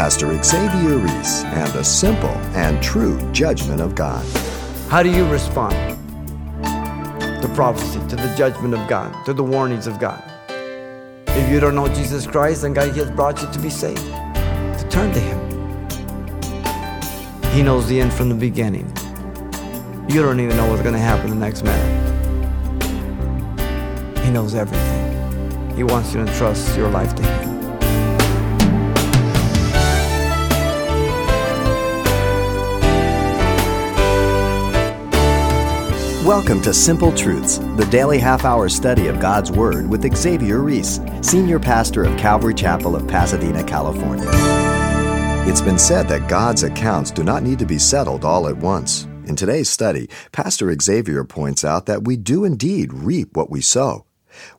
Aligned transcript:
Pastor 0.00 0.32
Xavier 0.42 0.96
Ries 0.96 1.44
and 1.44 1.70
the 1.74 1.84
simple 1.84 2.30
and 2.56 2.82
true 2.82 3.20
judgment 3.32 3.82
of 3.82 3.94
God. 3.94 4.24
How 4.88 5.02
do 5.02 5.10
you 5.10 5.28
respond 5.28 5.74
to 7.42 7.52
prophecy, 7.54 8.00
to 8.08 8.16
the 8.16 8.34
judgment 8.34 8.72
of 8.72 8.88
God, 8.88 9.14
to 9.26 9.34
the 9.34 9.44
warnings 9.44 9.86
of 9.86 10.00
God? 10.00 10.24
If 11.26 11.50
you 11.50 11.60
don't 11.60 11.74
know 11.74 11.86
Jesus 11.88 12.26
Christ, 12.26 12.62
then 12.62 12.72
God 12.72 12.96
has 12.96 13.10
brought 13.10 13.42
you 13.42 13.52
to 13.52 13.58
be 13.58 13.68
saved, 13.68 14.00
to 14.06 14.86
turn 14.88 15.12
to 15.12 15.20
Him. 15.20 15.38
He 17.52 17.62
knows 17.62 17.86
the 17.86 18.00
end 18.00 18.14
from 18.14 18.30
the 18.30 18.34
beginning. 18.34 18.90
You 20.08 20.22
don't 20.22 20.40
even 20.40 20.56
know 20.56 20.66
what's 20.66 20.80
going 20.80 20.94
to 20.94 20.98
happen 20.98 21.28
the 21.28 21.36
next 21.36 21.62
minute. 21.62 22.08
He 24.24 24.30
knows 24.30 24.54
everything. 24.54 25.76
He 25.76 25.84
wants 25.84 26.14
you 26.14 26.24
to 26.24 26.32
entrust 26.32 26.74
your 26.74 26.88
life 26.88 27.14
to 27.16 27.22
Him. 27.22 27.39
Welcome 36.30 36.62
to 36.62 36.72
Simple 36.72 37.12
Truths, 37.12 37.58
the 37.58 37.88
daily 37.90 38.20
half 38.20 38.44
hour 38.44 38.68
study 38.68 39.08
of 39.08 39.18
God's 39.18 39.50
Word 39.50 39.90
with 39.90 40.16
Xavier 40.16 40.60
Ries, 40.60 41.00
Senior 41.22 41.58
Pastor 41.58 42.04
of 42.04 42.16
Calvary 42.16 42.54
Chapel 42.54 42.94
of 42.94 43.08
Pasadena, 43.08 43.64
California. 43.64 44.30
It's 45.50 45.60
been 45.60 45.76
said 45.76 46.06
that 46.06 46.28
God's 46.28 46.62
accounts 46.62 47.10
do 47.10 47.24
not 47.24 47.42
need 47.42 47.58
to 47.58 47.66
be 47.66 47.80
settled 47.80 48.24
all 48.24 48.46
at 48.46 48.56
once. 48.58 49.08
In 49.26 49.34
today's 49.34 49.68
study, 49.68 50.08
Pastor 50.30 50.72
Xavier 50.80 51.24
points 51.24 51.64
out 51.64 51.86
that 51.86 52.04
we 52.04 52.16
do 52.16 52.44
indeed 52.44 52.92
reap 52.92 53.36
what 53.36 53.50
we 53.50 53.60
sow. 53.60 54.06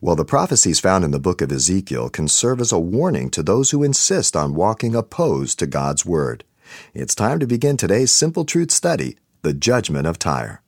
Well, 0.02 0.18
the 0.18 0.26
prophecies 0.26 0.82
found 0.82 1.06
in 1.06 1.12
the 1.12 1.22
book 1.22 1.42
of 1.42 1.54
Ezekiel 1.54 2.10
can 2.10 2.28
serve 2.28 2.60
as 2.60 2.74
a 2.74 2.80
warning 2.80 3.30
to 3.30 3.42
those 3.42 3.72
who 3.72 3.82
insist 3.82 4.36
on 4.36 4.56
walking 4.56 4.94
opposed 4.94 5.58
to 5.60 5.68
God's 5.68 6.06
Word. 6.06 6.44
It's 6.94 7.16
time 7.16 7.40
to 7.40 7.48
begin 7.48 7.78
today's 7.78 8.12
Simple 8.12 8.44
Truth 8.44 8.72
study, 8.72 9.16
The 9.42 9.54
Judgment 9.54 10.06
of 10.06 10.20
Tyre. 10.20 10.62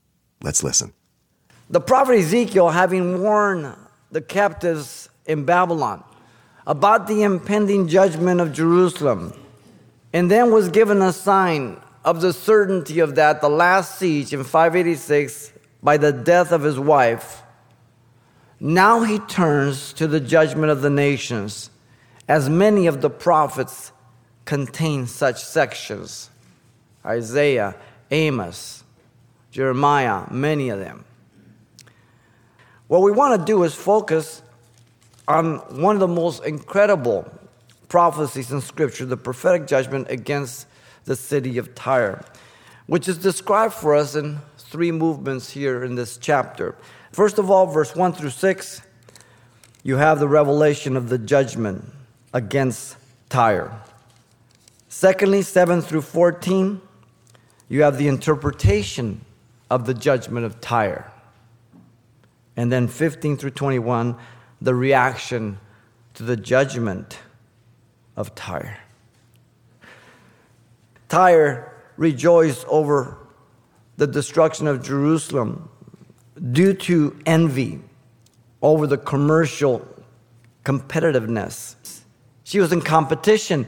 Let's 0.44 0.62
listen. 0.62 0.94
The 1.70 1.82
prophet 1.82 2.20
Ezekiel, 2.20 2.70
having 2.70 3.24
warned 3.24 3.74
the 4.12 4.22
captives 4.22 5.10
in 5.26 5.46
Babylon 5.46 6.04
about 6.68 7.08
the 7.08 7.24
impending 7.24 7.88
judgment 7.88 8.40
of 8.40 8.54
Jerusalem, 8.54 9.34
and 10.12 10.30
then 10.30 10.52
was 10.52 10.70
given 10.70 11.02
a 11.02 11.12
sign 11.12 11.82
of 12.06 12.22
the 12.22 12.34
certainty 12.34 13.00
of 13.00 13.16
that, 13.16 13.42
the 13.42 13.50
last 13.50 13.98
siege 13.98 14.34
in 14.34 14.44
586 14.44 15.54
by 15.82 15.98
the 15.98 16.12
death 16.12 16.52
of 16.52 16.62
his 16.62 16.78
wife, 16.78 17.42
now 18.60 19.04
he 19.04 19.20
turns 19.20 19.94
to 19.94 20.08
the 20.08 20.20
judgment 20.20 20.72
of 20.72 20.82
the 20.82 20.90
nations, 20.90 21.70
as 22.28 22.50
many 22.50 22.88
of 22.88 23.02
the 23.02 23.10
prophets 23.10 23.92
contain 24.46 25.08
such 25.08 25.44
sections 25.44 26.30
Isaiah, 27.06 27.76
Amos, 28.12 28.83
Jeremiah, 29.54 30.24
many 30.32 30.70
of 30.70 30.80
them. 30.80 31.06
What 32.88 33.04
we 33.04 33.12
want 33.12 33.40
to 33.40 33.46
do 33.46 33.62
is 33.62 33.76
focus 33.76 34.42
on 35.28 35.58
one 35.80 35.96
of 35.96 36.00
the 36.00 36.08
most 36.08 36.44
incredible 36.44 37.32
prophecies 37.88 38.52
in 38.52 38.62
Scripture, 38.62 39.06
the 39.06 39.16
prophetic 39.16 39.68
judgment 39.68 40.08
against 40.10 40.66
the 41.06 41.16
city 41.16 41.60
of 41.60 41.76
Tyre, 41.76 42.26
which 42.88 43.08
is 43.08 43.20
described 43.20 43.76
for 43.76 43.94
us 43.94 44.16
in 44.16 44.40
three 44.58 44.92
movements 44.92 45.52
here 45.52 45.84
in 45.84 45.94
this 45.94 46.18
chapter. 46.18 46.76
First 47.12 47.38
of 47.38 47.52
all, 47.52 47.68
verse 47.68 47.96
1 47.96 48.14
through 48.14 48.32
6, 48.32 48.82
you 49.84 49.98
have 49.98 50.18
the 50.18 50.28
revelation 50.28 50.98
of 50.98 51.10
the 51.10 51.20
judgment 51.20 51.86
against 52.34 52.98
Tyre. 53.30 53.72
Secondly, 54.90 55.44
7 55.44 55.84
through 55.84 56.02
14, 56.02 56.82
you 57.70 57.84
have 57.84 58.00
the 58.00 58.08
interpretation 58.08 59.24
of 59.74 59.86
the 59.88 59.94
judgment 59.96 60.46
of 60.46 60.62
Tyre. 60.62 61.12
And 62.56 62.72
then 62.72 62.88
15 62.88 63.38
through 63.38 63.50
21, 63.50 64.16
the 64.62 64.76
reaction 64.76 65.58
to 66.14 66.22
the 66.22 66.38
judgment 66.38 67.18
of 68.16 68.36
Tyre. 68.36 68.78
Tyre 71.10 71.74
rejoiced 71.98 72.68
over 72.68 73.18
the 73.98 74.06
destruction 74.06 74.68
of 74.68 74.84
Jerusalem 74.84 75.68
due 76.52 76.76
to 76.76 77.20
envy 77.26 77.82
over 78.62 78.86
the 78.86 79.00
commercial 79.00 79.88
competitiveness. 80.64 82.02
She 82.44 82.60
was 82.60 82.72
in 82.72 82.82
competition. 82.82 83.68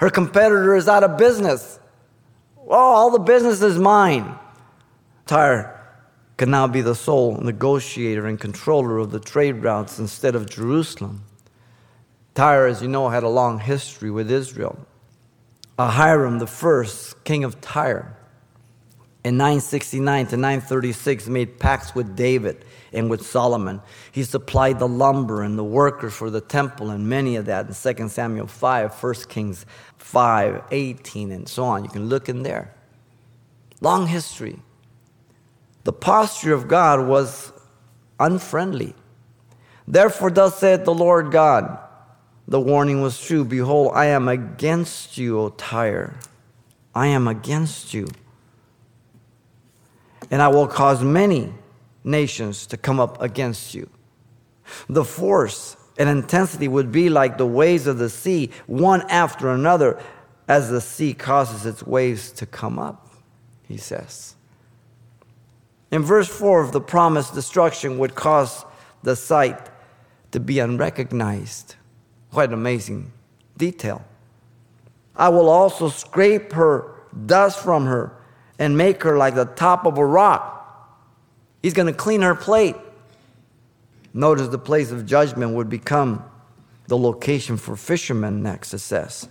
Her 0.00 0.10
competitor 0.10 0.76
is 0.76 0.86
out 0.86 1.02
of 1.02 1.16
business. 1.16 1.80
Well, 2.56 2.78
all 2.78 3.10
the 3.10 3.20
business 3.20 3.62
is 3.62 3.78
mine. 3.78 4.38
Tyre 5.26 5.72
could 6.36 6.48
now 6.48 6.68
be 6.68 6.80
the 6.80 6.94
sole 6.94 7.36
negotiator 7.38 8.26
and 8.26 8.38
controller 8.38 8.98
of 8.98 9.10
the 9.10 9.18
trade 9.18 9.56
routes 9.56 9.98
instead 9.98 10.36
of 10.36 10.48
Jerusalem. 10.48 11.24
Tyre, 12.34 12.66
as 12.66 12.80
you 12.80 12.88
know, 12.88 13.08
had 13.08 13.24
a 13.24 13.28
long 13.28 13.58
history 13.58 14.10
with 14.10 14.30
Israel. 14.30 14.78
Ahiram, 15.78 16.38
the 16.38 16.46
first 16.46 17.24
king 17.24 17.42
of 17.42 17.60
Tyre, 17.60 18.16
in 19.24 19.36
969 19.36 20.26
to 20.28 20.36
936, 20.36 21.26
made 21.26 21.58
pacts 21.58 21.94
with 21.94 22.14
David 22.14 22.64
and 22.92 23.10
with 23.10 23.26
Solomon. 23.26 23.82
He 24.12 24.22
supplied 24.22 24.78
the 24.78 24.86
lumber 24.86 25.42
and 25.42 25.58
the 25.58 25.64
workers 25.64 26.14
for 26.14 26.30
the 26.30 26.40
temple 26.40 26.90
and 26.90 27.08
many 27.08 27.34
of 27.34 27.46
that 27.46 27.66
in 27.66 27.96
2 27.96 28.08
Samuel 28.08 28.46
5, 28.46 29.02
1 29.02 29.14
Kings 29.28 29.66
5, 29.98 30.62
18, 30.70 31.32
and 31.32 31.48
so 31.48 31.64
on. 31.64 31.82
You 31.82 31.90
can 31.90 32.08
look 32.08 32.28
in 32.28 32.44
there. 32.44 32.72
Long 33.80 34.06
history 34.06 34.60
the 35.86 35.92
posture 35.92 36.52
of 36.52 36.66
God 36.66 37.06
was 37.06 37.52
unfriendly. 38.18 38.92
Therefore, 39.86 40.32
thus 40.32 40.58
saith 40.58 40.84
the 40.84 40.92
Lord 40.92 41.30
God, 41.30 41.78
the 42.48 42.58
warning 42.58 43.02
was 43.02 43.20
true. 43.20 43.44
Behold, 43.44 43.92
I 43.94 44.06
am 44.06 44.26
against 44.26 45.16
you, 45.16 45.38
O 45.38 45.50
Tyre. 45.50 46.18
I 46.92 47.06
am 47.06 47.28
against 47.28 47.94
you. 47.94 48.08
And 50.28 50.42
I 50.42 50.48
will 50.48 50.66
cause 50.66 51.04
many 51.04 51.54
nations 52.02 52.66
to 52.66 52.76
come 52.76 52.98
up 52.98 53.22
against 53.22 53.72
you. 53.72 53.88
The 54.88 55.04
force 55.04 55.76
and 55.96 56.08
intensity 56.08 56.66
would 56.66 56.90
be 56.90 57.08
like 57.08 57.38
the 57.38 57.46
waves 57.46 57.86
of 57.86 57.98
the 57.98 58.10
sea, 58.10 58.50
one 58.66 59.02
after 59.02 59.50
another, 59.50 60.02
as 60.48 60.68
the 60.68 60.80
sea 60.80 61.14
causes 61.14 61.64
its 61.64 61.86
waves 61.86 62.32
to 62.32 62.44
come 62.44 62.76
up, 62.76 63.08
he 63.68 63.76
says. 63.76 64.35
In 65.96 66.02
verse 66.02 66.28
4, 66.28 66.60
of 66.60 66.72
the 66.72 66.80
promised 66.82 67.32
destruction 67.32 67.96
would 67.96 68.14
cause 68.14 68.66
the 69.02 69.16
site 69.16 69.70
to 70.30 70.38
be 70.38 70.58
unrecognized. 70.58 71.76
Quite 72.30 72.52
amazing 72.52 73.12
detail. 73.56 74.04
I 75.16 75.30
will 75.30 75.48
also 75.48 75.88
scrape 75.88 76.52
her 76.52 76.92
dust 77.24 77.64
from 77.64 77.86
her 77.86 78.14
and 78.58 78.76
make 78.76 79.04
her 79.04 79.16
like 79.16 79.36
the 79.36 79.46
top 79.46 79.86
of 79.86 79.96
a 79.96 80.04
rock. 80.04 81.02
He's 81.62 81.72
going 81.72 81.90
to 81.90 81.98
clean 81.98 82.20
her 82.20 82.34
plate. 82.34 82.76
Notice 84.12 84.48
the 84.48 84.58
place 84.58 84.90
of 84.90 85.06
judgment 85.06 85.54
would 85.54 85.70
become 85.70 86.22
the 86.88 86.98
location 86.98 87.56
for 87.56 87.74
fishermen, 87.74 88.42
next 88.42 88.74
it 88.74 88.80
says. 88.80 89.30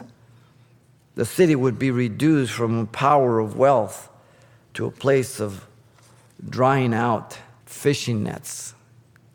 The 1.13 1.25
city 1.25 1.55
would 1.55 1.77
be 1.77 1.91
reduced 1.91 2.53
from 2.53 2.79
a 2.79 2.85
power 2.87 3.37
of 3.37 3.55
wealth 3.55 4.09
to 4.73 4.87
a 4.87 4.91
place 4.91 5.39
of 5.39 5.67
drying 6.50 6.94
out 6.94 7.38
fishing 7.66 8.23
nets. 8.23 8.73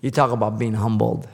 You 0.00 0.10
talk 0.10 0.30
about 0.30 0.58
being 0.58 0.74
humbled. 0.74 1.28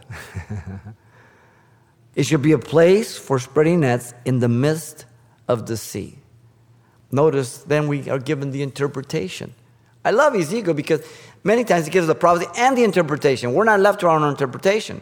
it 2.14 2.24
should 2.24 2.42
be 2.42 2.52
a 2.52 2.58
place 2.58 3.16
for 3.16 3.38
spreading 3.38 3.80
nets 3.80 4.12
in 4.24 4.40
the 4.40 4.48
midst 4.48 5.06
of 5.48 5.66
the 5.66 5.76
sea. 5.76 6.18
Notice, 7.12 7.58
then 7.58 7.86
we 7.86 8.10
are 8.10 8.18
given 8.18 8.50
the 8.50 8.62
interpretation. 8.62 9.54
I 10.04 10.10
love 10.10 10.34
Ezekiel 10.34 10.74
because 10.74 11.02
many 11.44 11.64
times 11.64 11.86
he 11.86 11.92
gives 11.92 12.06
the 12.06 12.14
prophecy 12.14 12.50
and 12.56 12.76
the 12.76 12.84
interpretation. 12.84 13.54
We're 13.54 13.64
not 13.64 13.80
left 13.80 14.00
to 14.00 14.08
our 14.08 14.18
own 14.18 14.28
interpretation. 14.28 15.00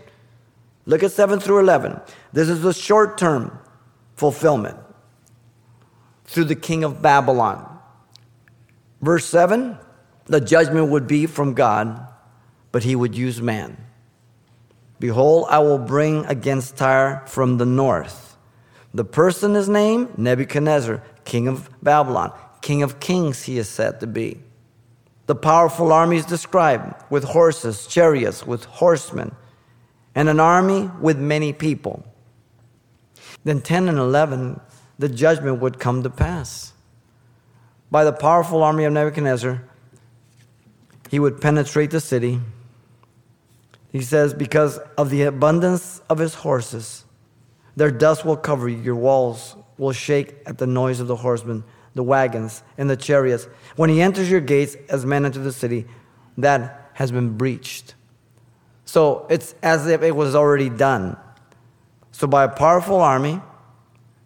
Look 0.87 1.03
at 1.03 1.13
7 1.13 1.41
through 1.41 1.61
11. 1.61 2.01
This 2.33 2.49
is 2.49 2.63
the 2.63 2.75
short 2.75 3.17
term 3.17 3.59
fulfillment 4.17 4.77
through 6.25 6.45
the 6.45 6.55
king 6.55 6.85
of 6.85 7.01
Babylon. 7.01 7.79
Verse 9.01 9.27
7 9.27 9.79
the 10.27 10.41
judgment 10.41 10.89
would 10.89 11.07
be 11.07 11.27
from 11.27 11.55
God, 11.55 12.07
but 12.73 12.85
he 12.85 12.97
would 12.97 13.15
use 13.15 13.41
man. 13.41 13.77
Behold, 14.99 15.47
I 15.51 15.59
will 15.59 15.79
bring 15.79 16.25
against 16.27 16.77
Tyre 16.77 17.23
from 17.27 17.59
the 17.59 17.67
north. 17.67 18.37
The 18.95 19.05
person 19.05 19.57
is 19.57 19.69
named 19.69 20.19
Nebuchadnezzar, 20.19 21.03
king 21.25 21.49
of 21.49 21.69
Babylon. 21.83 22.33
King 22.63 22.83
of 22.83 23.01
kings, 23.01 23.43
he 23.43 23.59
is 23.59 23.69
said 23.69 24.01
to 24.01 24.07
be. 24.07 24.41
The 25.27 25.35
powerful 25.35 25.93
army 25.93 26.17
is 26.17 26.27
described 26.27 26.95
with 27.11 27.25
horses, 27.25 27.87
chariots, 27.87 28.47
with 28.47 28.65
horsemen, 28.65 29.35
and 30.15 30.29
an 30.29 30.39
army 30.39 30.91
with 31.01 31.19
many 31.19 31.53
people. 31.53 32.05
Then 33.43 33.61
10 33.61 33.89
and 33.89 33.99
11 33.99 34.61
the 34.99 35.09
judgment 35.09 35.61
would 35.61 35.79
come 35.79 36.03
to 36.03 36.11
pass. 36.11 36.73
By 37.91 38.05
the 38.05 38.13
powerful 38.13 38.63
army 38.63 38.85
of 38.85 38.93
Nebuchadnezzar, 38.93 39.63
he 41.15 41.21
would 41.21 41.41
penetrate 41.41 41.93
the 41.93 42.01
city. 42.01 42.41
He 43.93 44.01
says, 44.01 44.35
Because 44.35 44.79
of 44.99 45.11
the 45.11 45.23
abundance 45.23 46.03
of 46.11 46.19
his 46.19 46.35
horses, 46.35 47.05
their 47.77 47.93
dust 47.93 48.25
will 48.25 48.37
cover 48.37 48.69
you, 48.69 48.79
your 48.79 48.97
walls 48.97 49.55
will 49.79 49.93
shake 49.93 50.35
at 50.45 50.59
the 50.59 50.67
noise 50.67 50.99
of 50.99 51.07
the 51.07 51.15
horsemen, 51.15 51.63
the 51.95 52.03
wagons, 52.03 52.65
and 52.77 52.91
the 52.91 52.97
chariots. 52.97 53.47
When 53.77 53.91
he 53.91 54.03
enters 54.03 54.29
your 54.29 54.41
gates 54.41 54.75
as 54.89 55.07
men 55.07 55.25
enter 55.25 55.39
the 55.39 55.53
city, 55.53 55.87
that 56.37 56.91
has 56.95 57.13
been 57.13 57.37
breached. 57.37 57.95
So 58.85 59.29
it's 59.31 59.55
as 59.63 59.87
if 59.87 60.03
it 60.03 60.17
was 60.17 60.35
already 60.35 60.69
done. 60.69 61.17
So 62.11 62.27
by 62.27 62.43
a 62.43 62.49
powerful 62.49 62.97
army, 62.97 63.41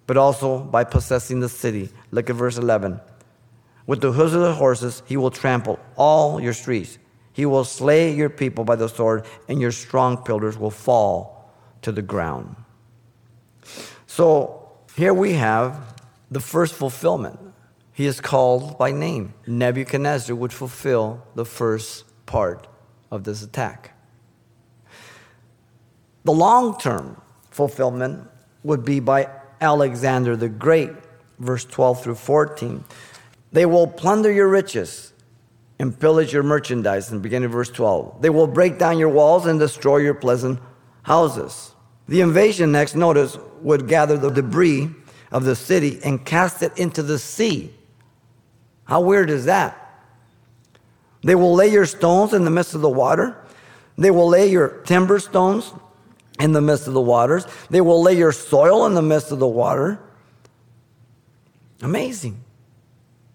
but 0.06 0.17
also 0.17 0.61
by 0.61 0.84
possessing 0.84 1.41
the 1.41 1.50
city. 1.50 1.91
Look 2.12 2.31
at 2.31 2.37
verse 2.37 2.56
11. 2.56 2.99
With 3.88 4.02
the 4.02 4.12
hooves 4.12 4.35
of 4.35 4.43
the 4.43 4.52
horses, 4.52 5.02
he 5.06 5.17
will 5.17 5.31
trample 5.31 5.81
all 5.96 6.38
your 6.38 6.52
streets. 6.52 6.99
He 7.32 7.46
will 7.46 7.64
slay 7.64 8.14
your 8.14 8.29
people 8.29 8.62
by 8.62 8.76
the 8.76 8.87
sword, 8.87 9.25
and 9.49 9.62
your 9.62 9.73
strong 9.73 10.19
pillars 10.19 10.58
will 10.58 10.70
fall 10.70 11.50
to 11.81 11.90
the 11.90 12.02
ground. 12.02 12.55
So 14.06 14.73
here 14.94 15.14
we 15.14 15.32
have 15.32 15.94
the 16.31 16.38
first 16.38 16.75
fulfillment. 16.75 17.40
He 17.94 18.05
is 18.05 18.20
called 18.20 18.76
by 18.76 18.93
name. 18.93 19.32
Nebuchadnezzar 19.46 20.37
would 20.37 20.52
fulfill 20.52 21.26
the 21.34 21.46
first 21.46 22.05
part 22.26 22.67
of 23.11 23.25
this 23.25 23.43
attack. 23.43 23.94
The 26.25 26.32
long 26.32 26.76
term 26.79 27.23
fulfillment 27.50 28.29
would 28.62 28.84
be 28.84 29.00
by 29.00 29.31
Alexander 29.62 30.37
the 30.37 30.50
Great, 30.50 30.91
verse 31.38 31.64
12 31.64 32.02
through 32.02 32.17
14. 32.17 32.84
They 33.52 33.66
will 33.66 33.86
plunder 33.86 34.30
your 34.30 34.48
riches 34.48 35.12
and 35.78 35.98
pillage 35.98 36.32
your 36.32 36.42
merchandise, 36.42 37.10
in 37.12 37.20
beginning 37.20 37.46
of 37.46 37.52
verse 37.52 37.70
12. 37.70 38.20
They 38.20 38.30
will 38.30 38.46
break 38.46 38.78
down 38.78 38.98
your 38.98 39.08
walls 39.08 39.46
and 39.46 39.58
destroy 39.58 39.98
your 39.98 40.14
pleasant 40.14 40.60
houses. 41.02 41.72
The 42.08 42.20
invasion, 42.20 42.72
next 42.72 42.94
notice, 42.94 43.38
would 43.60 43.86
gather 43.86 44.16
the 44.16 44.30
debris 44.30 44.90
of 45.30 45.44
the 45.44 45.54
city 45.54 46.00
and 46.04 46.24
cast 46.24 46.62
it 46.62 46.76
into 46.76 47.02
the 47.02 47.18
sea. 47.18 47.72
How 48.84 49.00
weird 49.00 49.30
is 49.30 49.44
that? 49.44 49.84
They 51.22 51.34
will 51.34 51.54
lay 51.54 51.68
your 51.68 51.86
stones 51.86 52.32
in 52.32 52.44
the 52.44 52.50
midst 52.50 52.74
of 52.74 52.80
the 52.80 52.88
water. 52.88 53.36
They 53.96 54.10
will 54.10 54.28
lay 54.28 54.50
your 54.50 54.68
timber 54.84 55.18
stones 55.18 55.72
in 56.40 56.52
the 56.52 56.60
midst 56.60 56.86
of 56.86 56.94
the 56.94 57.00
waters. 57.00 57.46
They 57.70 57.80
will 57.80 58.02
lay 58.02 58.16
your 58.16 58.32
soil 58.32 58.86
in 58.86 58.94
the 58.94 59.02
midst 59.02 59.32
of 59.32 59.38
the 59.38 59.48
water. 59.48 60.00
Amazing. 61.82 62.42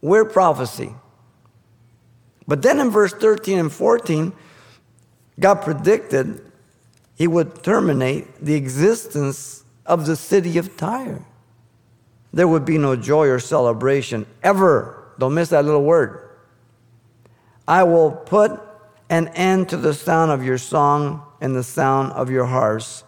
Weird 0.04 0.34
prophecy. 0.34 0.94
But 2.46 2.62
then 2.62 2.82
in 2.82 2.90
verse 2.90 3.14
13 3.14 3.58
and 3.58 3.72
14, 3.72 4.34
God 5.40 5.56
predicted 5.62 6.52
he 7.16 7.26
would 7.26 7.64
terminate 7.64 8.36
the 8.44 8.54
existence 8.54 9.64
of 9.86 10.06
the 10.06 10.18
city 10.18 10.58
of 10.58 10.76
Tyre. 10.76 11.24
There 12.34 12.50
would 12.50 12.66
be 12.66 12.78
no 12.78 12.98
joy 12.98 13.28
or 13.28 13.40
celebration 13.40 14.26
ever. 14.44 15.14
Don't 15.20 15.36
miss 15.36 15.50
that 15.50 15.64
little 15.64 15.84
word. 15.84 16.32
I 17.66 17.84
will 17.84 18.12
put 18.12 18.60
an 19.10 19.30
end 19.30 19.70
to 19.70 19.78
the 19.78 19.94
sound 19.94 20.32
of 20.32 20.44
your 20.44 20.58
song 20.58 21.24
and 21.40 21.56
the 21.56 21.64
sound 21.64 22.12
of 22.12 22.30
your 22.30 22.46
harps 22.46 23.06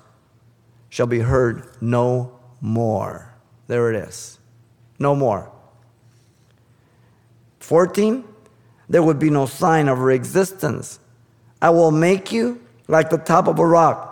shall 0.88 1.07
be 1.07 1.19
heard 1.19 1.68
no 1.81 2.39
more. 2.62 3.36
There 3.68 3.94
it 3.94 4.07
is. 4.07 4.39
No 4.98 5.13
more. 5.13 5.51
14, 7.65 8.23
there 8.88 9.01
would 9.01 9.17
be 9.17 9.31
no 9.31 9.47
sign 9.47 9.88
of 9.88 9.97
her 9.97 10.12
existence. 10.12 11.00
I 11.59 11.71
will 11.71 11.89
make 11.89 12.31
you 12.31 12.62
like 12.88 13.09
the 13.09 13.17
top 13.17 13.47
of 13.47 13.57
a 13.57 13.65
rock. 13.65 14.12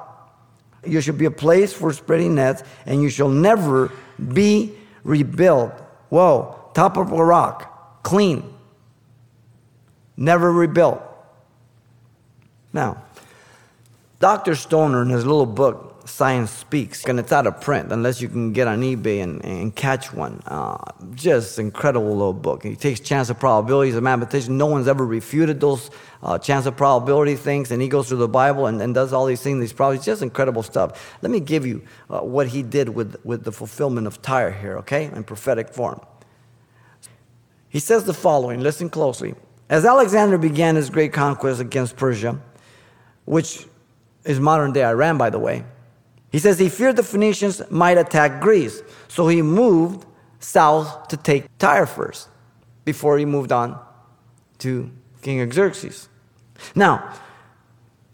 You 0.83 1.01
should 1.01 1.19
be 1.19 1.25
a 1.25 1.31
place 1.31 1.71
for 1.71 1.94
spreading 1.94 2.33
nets, 2.35 2.63
and 2.88 3.03
you 3.03 3.09
shall 3.09 3.29
never 3.29 3.91
be 4.33 4.73
rebuilt. 5.03 5.71
Whoa, 6.09 6.71
top 6.73 6.97
of 6.97 7.11
a 7.11 7.23
rock, 7.23 8.01
clean, 8.01 8.51
never 10.17 10.51
rebuilt. 10.51 11.01
Now, 12.73 13.03
Dr. 14.19 14.55
Stoner, 14.55 15.03
in 15.03 15.09
his 15.09 15.27
little 15.27 15.45
book, 15.45 15.92
Science 16.05 16.51
Speaks, 16.51 17.05
and 17.05 17.19
it's 17.19 17.31
out 17.31 17.47
of 17.47 17.61
print 17.61 17.91
unless 17.91 18.21
you 18.21 18.27
can 18.27 18.51
get 18.51 18.67
on 18.67 18.81
eBay 18.81 19.23
and, 19.23 19.44
and 19.45 19.75
catch 19.75 20.13
one. 20.13 20.41
Uh, 20.45 20.77
just 21.15 21.59
incredible 21.59 22.09
little 22.09 22.33
book. 22.33 22.63
He 22.63 22.75
takes 22.75 23.00
chance 23.00 23.29
of 23.29 23.39
probabilities 23.39 23.95
of 23.95 24.03
mathematician. 24.03 24.57
No 24.57 24.65
one's 24.65 24.88
ever 24.88 25.05
refuted 25.05 25.61
those 25.61 25.89
uh, 26.21 26.38
chance 26.38 26.65
of 26.65 26.75
probability 26.75 27.35
things, 27.35 27.71
and 27.71 27.81
he 27.81 27.88
goes 27.88 28.09
through 28.09 28.17
the 28.17 28.27
Bible 28.27 28.67
and, 28.67 28.81
and 28.81 28.94
does 28.94 29.13
all 29.13 29.25
these 29.25 29.41
things, 29.41 29.59
these 29.59 29.73
probabilities, 29.73 30.05
just 30.05 30.21
incredible 30.21 30.61
stuff. 30.61 31.17
Let 31.21 31.31
me 31.31 31.39
give 31.39 31.65
you 31.65 31.81
uh, 32.09 32.19
what 32.19 32.47
he 32.47 32.63
did 32.63 32.89
with, 32.89 33.15
with 33.23 33.44
the 33.44 33.51
fulfillment 33.51 34.05
of 34.05 34.21
Tyre 34.21 34.51
here, 34.51 34.77
okay, 34.79 35.05
in 35.05 35.23
prophetic 35.23 35.69
form. 35.69 36.01
He 37.69 37.79
says 37.79 38.03
the 38.03 38.13
following, 38.13 38.59
listen 38.59 38.89
closely. 38.89 39.35
As 39.69 39.85
Alexander 39.85 40.38
began 40.38 40.75
his 40.75 40.89
great 40.89 41.13
conquest 41.13 41.61
against 41.61 41.95
Persia, 41.95 42.39
which 43.25 43.65
is 44.25 44.39
modern 44.39 44.73
day 44.73 44.83
Iran, 44.85 45.17
by 45.17 45.29
the 45.29 45.39
way, 45.39 45.63
he 46.33 46.39
says 46.39 46.57
he 46.57 46.68
feared 46.68 46.95
the 46.95 47.03
Phoenicians 47.03 47.62
might 47.69 48.00
attack 48.00 48.41
Greece, 48.41 48.81
so 49.07 49.27
he 49.27 49.44
moved 49.44 50.07
south 50.39 51.07
to 51.09 51.15
take 51.15 51.45
Tyre 51.59 51.85
first 51.85 52.27
before 52.85 53.19
he 53.19 53.24
moved 53.24 53.51
on 53.51 53.80
to 54.57 54.91
King 55.21 55.51
Xerxes. 55.51 56.09
Now, 56.74 57.13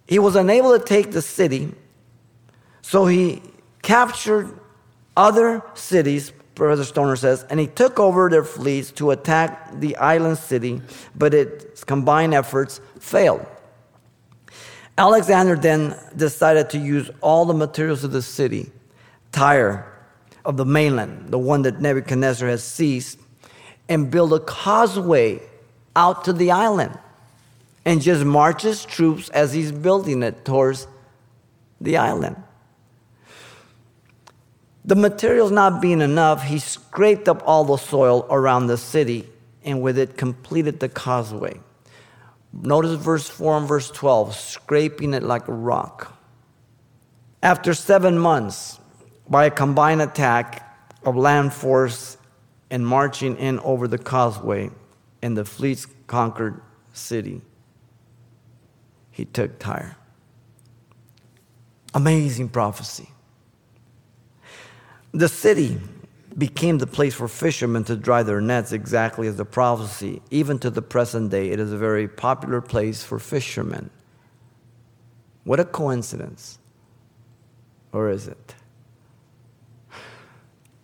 he 0.06 0.20
was 0.20 0.36
unable 0.36 0.78
to 0.78 0.84
take 0.84 1.12
the 1.12 1.22
city, 1.22 1.74
so 2.82 3.06
he 3.06 3.42
captured 3.82 4.60
other 5.16 5.64
cities, 5.74 6.34
Brother 6.56 6.84
Stoner 6.84 7.16
says, 7.16 7.46
and 7.50 7.58
he 7.58 7.68
took 7.68 8.02
over 8.02 8.30
their 8.30 8.44
fleets 8.44 8.92
to 8.92 9.12
attack 9.12 9.80
the 9.80 9.96
island 9.96 10.40
city, 10.40 10.82
but 11.16 11.34
its 11.34 11.86
combined 11.86 12.34
efforts 12.34 12.82
failed. 13.00 13.46
Alexander 15.00 15.56
then 15.56 15.96
decided 16.18 16.70
to 16.72 16.78
use 16.78 17.10
all 17.22 17.46
the 17.46 17.54
materials 17.54 18.04
of 18.04 18.12
the 18.12 18.22
city, 18.22 18.70
Tyre, 19.32 19.86
of 20.44 20.58
the 20.58 20.66
mainland, 20.66 21.30
the 21.30 21.40
one 21.40 21.62
that 21.62 21.80
Nebuchadnezzar 21.80 22.50
has 22.50 22.62
seized, 22.62 23.18
and 23.88 24.12
build 24.12 24.34
a 24.34 24.42
causeway 24.42 25.42
out 25.96 26.26
to 26.26 26.34
the 26.34 26.52
island 26.52 27.00
and 27.86 28.02
just 28.02 28.26
march 28.26 28.64
his 28.64 28.84
troops 28.84 29.30
as 29.30 29.54
he's 29.54 29.72
building 29.72 30.22
it 30.22 30.44
towards 30.44 30.86
the 31.80 31.96
island. 31.96 32.36
The 34.84 34.96
materials 34.96 35.50
not 35.50 35.82
being 35.82 36.02
enough, 36.02 36.44
he 36.44 36.60
scraped 36.60 37.30
up 37.30 37.42
all 37.46 37.64
the 37.64 37.78
soil 37.78 38.28
around 38.30 38.68
the 38.68 38.78
city 38.78 39.30
and 39.64 39.82
with 39.82 39.98
it 39.98 40.18
completed 40.18 40.82
the 40.82 40.90
causeway. 40.90 41.58
Notice 42.52 43.00
verse 43.00 43.30
4 43.30 43.58
and 43.60 43.68
verse 43.68 43.92
12 43.92 44.36
scraping 44.36 45.14
it 45.14 45.24
like 45.24 45.48
a 45.48 45.54
rock. 45.54 46.18
After 47.42 47.74
seven 47.74 48.18
months, 48.18 48.80
by 49.30 49.46
a 49.46 49.52
combined 49.52 50.02
attack 50.02 50.66
of 51.04 51.16
land 51.16 51.54
force 51.54 52.18
and 52.70 52.86
marching 52.86 53.38
in 53.38 53.60
over 53.60 53.88
the 53.88 53.98
causeway 53.98 54.72
and 55.22 55.38
the 55.38 55.46
fleet's 55.46 55.86
conquered 56.08 56.62
city, 56.92 57.42
he 59.12 59.26
took 59.26 59.60
Tyre. 59.60 59.96
Amazing 61.94 62.50
prophecy. 62.50 63.10
The 65.12 65.28
city 65.28 65.80
became 66.40 66.78
the 66.78 66.88
place 66.88 67.14
for 67.14 67.28
fishermen 67.28 67.84
to 67.84 67.96
dry 67.96 68.24
their 68.24 68.40
nets, 68.42 68.72
exactly 68.72 69.28
as 69.28 69.36
the 69.36 69.46
prophecy. 69.46 70.22
Even 70.32 70.58
to 70.60 70.70
the 70.70 70.82
present 70.82 71.30
day, 71.30 71.50
it 71.50 71.60
is 71.60 71.74
a 71.74 71.78
very 71.78 72.08
popular 72.08 72.62
place 72.62 73.04
for 73.04 73.20
fishermen. 73.20 73.90
What 75.44 75.60
a 75.60 75.66
coincidence. 75.66 76.58
Or 77.92 78.10
is 78.10 78.28
it? 78.28 78.56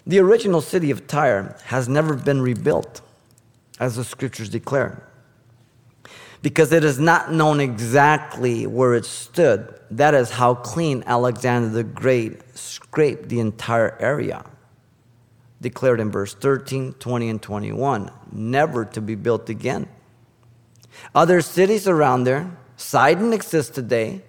The 0.05 0.19
original 0.19 0.62
city 0.62 0.91
of 0.91 1.07
Tyre 1.07 1.57
has 1.65 1.88
never 1.88 2.15
been 2.15 2.41
rebuilt, 2.41 3.01
as 3.79 3.95
the 3.95 4.03
scriptures 4.03 4.50
declare, 4.50 5.01
because 6.41 6.71
it 6.71 6.83
is 6.83 7.00
not 7.00 7.31
known 7.31 7.59
exactly 7.59 8.67
where 8.67 8.93
it 8.93 9.05
stood. 9.05 9.79
That 9.89 10.13
is 10.13 10.31
how 10.31 10.55
clean 10.55 11.03
Alexander 11.07 11.69
the 11.69 11.83
Great 11.83 12.55
scraped 12.55 13.29
the 13.29 13.39
entire 13.39 13.97
area 14.00 14.45
declared 15.65 16.00
in 16.00 16.12
verse 16.12 16.36
13, 16.36 16.93
20, 16.93 17.27
and 17.27 17.41
21, 17.41 18.12
never 18.31 18.86
to 18.86 19.01
be 19.01 19.15
built 19.15 19.50
again. 19.50 19.88
Other 21.15 21.41
cities 21.41 21.88
around 21.88 22.25
there, 22.25 22.55
Sidon 22.77 23.34
exists 23.34 23.74
today. 23.74 24.22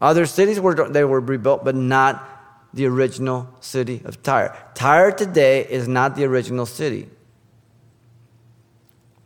Other 0.00 0.26
cities 0.26 0.58
were 0.58 0.74
they 0.90 1.04
were 1.04 1.20
rebuilt, 1.20 1.64
but 1.64 1.76
not 1.76 2.28
the 2.74 2.86
original 2.86 3.48
city 3.60 4.02
of 4.04 4.24
Tyre. 4.24 4.50
Tyre 4.74 5.12
today 5.12 5.64
is 5.64 5.86
not 5.86 6.16
the 6.16 6.24
original 6.24 6.66
city 6.66 7.08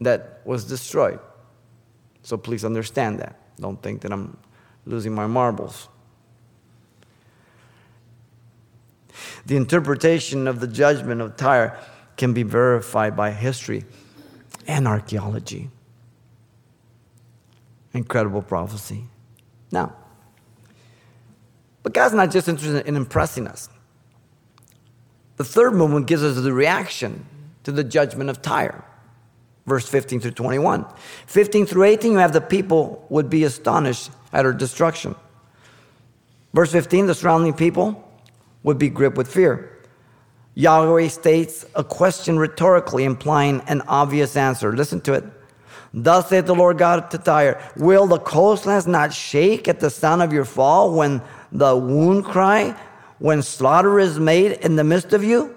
that 0.02 0.42
was 0.44 0.64
destroyed. 0.64 1.20
So 2.23 2.37
please 2.37 2.66
understand 2.66 3.20
that. 3.20 3.35
Don't 3.58 3.82
think 3.82 4.02
that 4.02 4.12
I'm 4.12 4.37
losing 4.85 5.14
my 5.14 5.26
marbles. 5.26 5.88
The 9.46 9.56
interpretation 9.56 10.46
of 10.46 10.60
the 10.60 10.66
judgment 10.66 11.20
of 11.20 11.37
Tyre 11.37 11.78
can 12.16 12.32
be 12.32 12.42
verified 12.42 13.16
by 13.16 13.30
history 13.30 13.84
and 14.66 14.87
archaeology. 14.87 15.70
Incredible 17.92 18.42
prophecy. 18.42 19.04
Now, 19.70 19.94
but 21.82 21.94
God's 21.94 22.14
not 22.14 22.30
just 22.30 22.48
interested 22.48 22.87
in 22.87 22.96
impressing 22.96 23.46
us. 23.46 23.68
The 25.37 25.44
third 25.44 25.75
movement 25.75 26.06
gives 26.06 26.22
us 26.22 26.37
the 26.37 26.52
reaction 26.52 27.25
to 27.64 27.72
the 27.72 27.84
judgment 27.84 28.28
of 28.28 28.42
Tyre. 28.42 28.84
Verse 29.66 29.88
15 29.88 30.20
through 30.20 30.32
21. 30.32 30.87
15 31.26 31.66
through 31.66 31.84
18, 31.84 32.12
you 32.12 32.18
have 32.18 32.32
the 32.32 32.40
people 32.40 33.06
would 33.08 33.30
be 33.30 33.44
astonished 33.44 34.10
at 34.32 34.44
her 34.44 34.52
destruction. 34.52 35.14
Verse 36.52 36.72
15, 36.72 37.06
the 37.06 37.14
surrounding 37.14 37.52
people 37.52 38.07
would 38.62 38.78
be 38.78 38.88
gripped 38.88 39.16
with 39.16 39.32
fear. 39.32 39.78
Yahweh 40.54 41.06
states 41.06 41.64
a 41.76 41.84
question 41.84 42.36
rhetorically, 42.36 43.04
implying 43.04 43.60
an 43.68 43.80
obvious 43.82 44.36
answer. 44.36 44.72
Listen 44.72 45.00
to 45.02 45.12
it. 45.12 45.24
Thus 45.94 46.28
saith 46.28 46.46
the 46.46 46.54
Lord 46.54 46.78
God 46.78 47.10
to 47.12 47.18
Tyre, 47.18 47.62
Will 47.76 48.06
the 48.06 48.18
coastlands 48.18 48.86
not 48.86 49.14
shake 49.14 49.68
at 49.68 49.78
the 49.78 49.88
sound 49.88 50.20
of 50.20 50.32
your 50.32 50.44
fall 50.44 50.92
when 50.92 51.22
the 51.52 51.76
wound 51.76 52.24
cry, 52.24 52.76
when 53.20 53.42
slaughter 53.42 54.00
is 54.00 54.18
made 54.18 54.52
in 54.52 54.74
the 54.74 54.82
midst 54.82 55.12
of 55.12 55.22
you? 55.22 55.56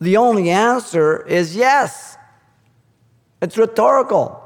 The 0.00 0.16
only 0.16 0.48
answer 0.48 1.24
is 1.26 1.54
yes. 1.54 2.16
It's 3.42 3.58
rhetorical. 3.58 4.42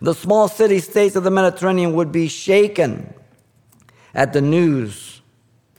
The 0.00 0.14
small 0.14 0.46
city 0.46 0.78
states 0.78 1.16
of 1.16 1.24
the 1.24 1.30
Mediterranean 1.32 1.94
would 1.94 2.12
be 2.12 2.28
shaken 2.28 3.12
at 4.14 4.32
the 4.32 4.40
news 4.40 5.09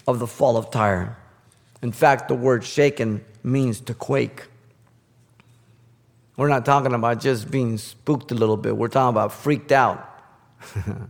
of 0.07 0.19
the 0.19 0.27
fall 0.27 0.57
of 0.57 0.71
Tyre. 0.71 1.17
In 1.81 1.91
fact, 1.91 2.27
the 2.27 2.35
word 2.35 2.63
shaken 2.63 3.23
means 3.43 3.79
to 3.81 3.93
quake. 3.93 4.47
We're 6.37 6.47
not 6.47 6.65
talking 6.65 6.93
about 6.93 7.19
just 7.19 7.51
being 7.51 7.77
spooked 7.77 8.31
a 8.31 8.35
little 8.35 8.57
bit, 8.57 8.75
we're 8.75 8.87
talking 8.87 9.13
about 9.13 9.31
freaked 9.33 9.71
out. 9.71 10.07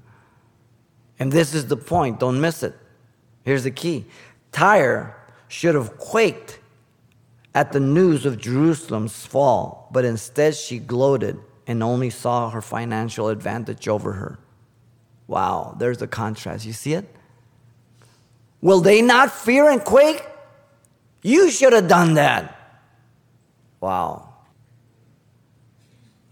and 1.20 1.32
this 1.32 1.54
is 1.54 1.68
the 1.68 1.78
point, 1.78 2.20
don't 2.20 2.42
miss 2.42 2.64
it. 2.64 2.76
Here's 3.44 3.64
the 3.64 3.72
key 3.72 4.06
Tyre 4.52 5.16
should 5.48 5.76
have 5.76 5.98
quaked 5.98 6.60
at 7.54 7.72
the 7.72 7.80
news 7.80 8.26
of 8.26 8.38
Jerusalem's 8.40 9.26
fall, 9.26 9.90
but 9.92 10.06
instead 10.06 10.56
she 10.56 10.80
gloated 10.80 11.38
and 11.68 11.84
only 11.84 12.10
saw 12.10 12.50
her 12.50 12.62
financial 12.62 13.28
advantage 13.28 13.88
over 13.88 14.14
her. 14.14 14.40
Wow, 15.28 15.76
there's 15.78 15.98
the 15.98 16.08
contrast. 16.08 16.66
You 16.66 16.74
see 16.74 16.94
it? 16.94 17.08
Will 18.62 18.82
they 18.82 19.02
not 19.02 19.32
fear 19.32 19.70
and 19.70 19.84
quake? 19.84 20.24
You 21.24 21.52
should 21.52 21.74
have 21.74 21.88
done 21.88 22.14
that. 22.16 22.58
Wow. 23.80 24.34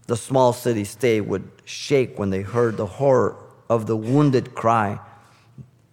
The 0.06 0.16
small 0.16 0.52
city 0.52 0.84
state 0.84 1.22
would 1.22 1.48
shake 1.64 2.18
when 2.18 2.30
they 2.30 2.42
heard 2.42 2.76
the 2.76 2.86
horror 2.86 3.36
of 3.68 3.86
the 3.86 3.96
wounded 3.96 4.54
cry 4.54 4.98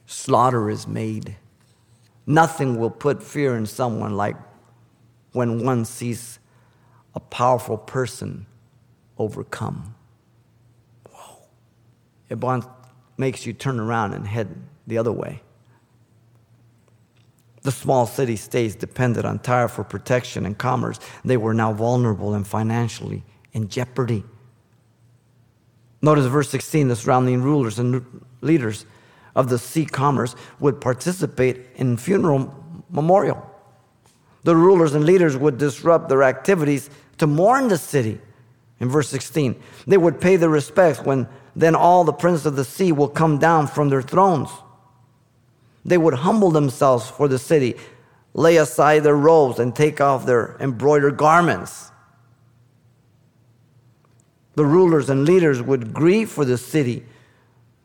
Slaughter 0.08 0.70
is 0.70 0.88
made. 0.88 1.36
Nothing 2.25 2.79
will 2.79 2.89
put 2.89 3.22
fear 3.22 3.56
in 3.58 3.65
someone 3.65 4.15
like 4.15 4.38
when 5.34 5.63
one 5.63 5.84
sees 5.84 6.39
a 7.13 7.20
powerful 7.20 7.77
person 7.77 8.46
overcome. 9.17 9.96
Whoa. 11.12 11.41
It 12.29 12.65
makes 13.17 13.46
you 13.46 13.51
turn 13.51 13.79
around 13.82 14.13
and 14.13 14.25
head 14.25 14.56
the 14.88 14.98
other 14.98 15.12
way. 15.12 15.41
The 17.67 17.74
small 17.74 18.05
city 18.07 18.38
states 18.38 18.75
depended 18.75 19.25
on 19.25 19.39
Tyre 19.39 19.67
for 19.67 19.83
protection 19.83 20.45
and 20.45 20.57
commerce. 20.57 21.01
They 21.25 21.36
were 21.36 21.53
now 21.53 21.74
vulnerable 21.74 22.33
and 22.33 22.47
financially 22.47 23.25
in 23.51 23.67
jeopardy. 23.67 24.24
Notice 26.01 26.27
verse 26.27 26.50
16 26.50 26.88
the 26.88 26.95
surrounding 26.95 27.41
rulers 27.41 27.77
and 27.77 28.24
leaders 28.39 28.86
of 29.36 29.50
the 29.50 29.59
sea 29.59 29.86
commerce 29.86 30.33
would 30.62 30.79
participate 30.79 31.65
in 31.75 31.97
funeral 31.97 32.55
memorial. 32.89 33.45
The 34.45 34.55
rulers 34.55 34.95
and 34.95 35.03
leaders 35.03 35.36
would 35.36 35.57
disrupt 35.57 36.07
their 36.07 36.24
activities 36.24 36.89
to 37.17 37.27
mourn 37.27 37.67
the 37.67 37.77
city. 37.77 38.21
In 38.79 38.88
verse 38.88 39.09
16, 39.09 39.62
they 39.88 39.97
would 39.97 40.21
pay 40.21 40.38
their 40.38 40.47
respects 40.47 41.01
when 41.01 41.27
then 41.53 41.75
all 41.75 42.05
the 42.05 42.13
princes 42.13 42.45
of 42.45 42.55
the 42.55 42.63
sea 42.63 42.93
will 42.93 43.09
come 43.09 43.39
down 43.39 43.67
from 43.67 43.89
their 43.89 44.01
thrones. 44.01 44.51
They 45.88 45.98
would 45.98 46.15
humble 46.15 46.51
themselves 46.51 47.10
for 47.10 47.29
the 47.29 47.39
city, 47.39 47.77
lay 48.34 48.58
aside 48.58 49.03
their 49.03 49.15
robes, 49.15 49.58
and 49.58 49.74
take 49.74 50.01
off 50.01 50.25
their 50.25 50.58
embroidered 50.60 51.15
garments. 51.15 51.91
The 54.56 54.65
rulers 54.65 55.10
and 55.10 55.24
leaders 55.24 55.62
would 55.62 55.94
grieve 55.94 56.29
for 56.29 56.44
the 56.44 56.58
city. 56.58 57.06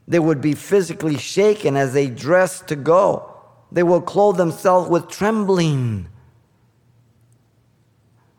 They 0.09 0.19
would 0.19 0.41
be 0.41 0.55
physically 0.55 1.17
shaken 1.17 1.77
as 1.77 1.95
they 1.95 2.09
dressed 2.09 2.67
to 2.69 2.77
go. 2.77 3.37
They 3.71 3.85
will 3.85 4.03
clothe 4.03 4.37
themselves 4.37 4.91
with 4.91 5.09
trembling. 5.09 6.09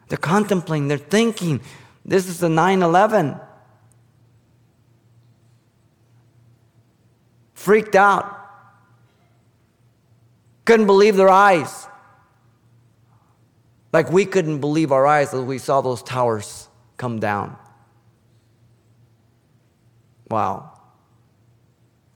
They're 0.10 0.18
contemplating, 0.18 0.90
they're 0.90 0.98
thinking. 0.98 1.62
This 2.04 2.28
is 2.28 2.40
the 2.40 2.50
9 2.50 2.84
11. 2.84 3.40
Freaked 7.54 7.96
out. 7.96 8.43
Couldn't 10.66 10.86
believe 10.86 11.16
their 11.16 11.30
eyes. 11.30 11.88
Like 13.92 14.12
we 14.12 14.26
couldn't 14.26 14.60
believe 14.60 14.92
our 14.92 15.06
eyes 15.06 15.34
as 15.34 15.42
we 15.42 15.58
saw 15.58 15.82
those 15.82 16.02
towers 16.02 16.68
come 16.98 17.20
down. 17.20 17.58
Wow. 20.30 20.80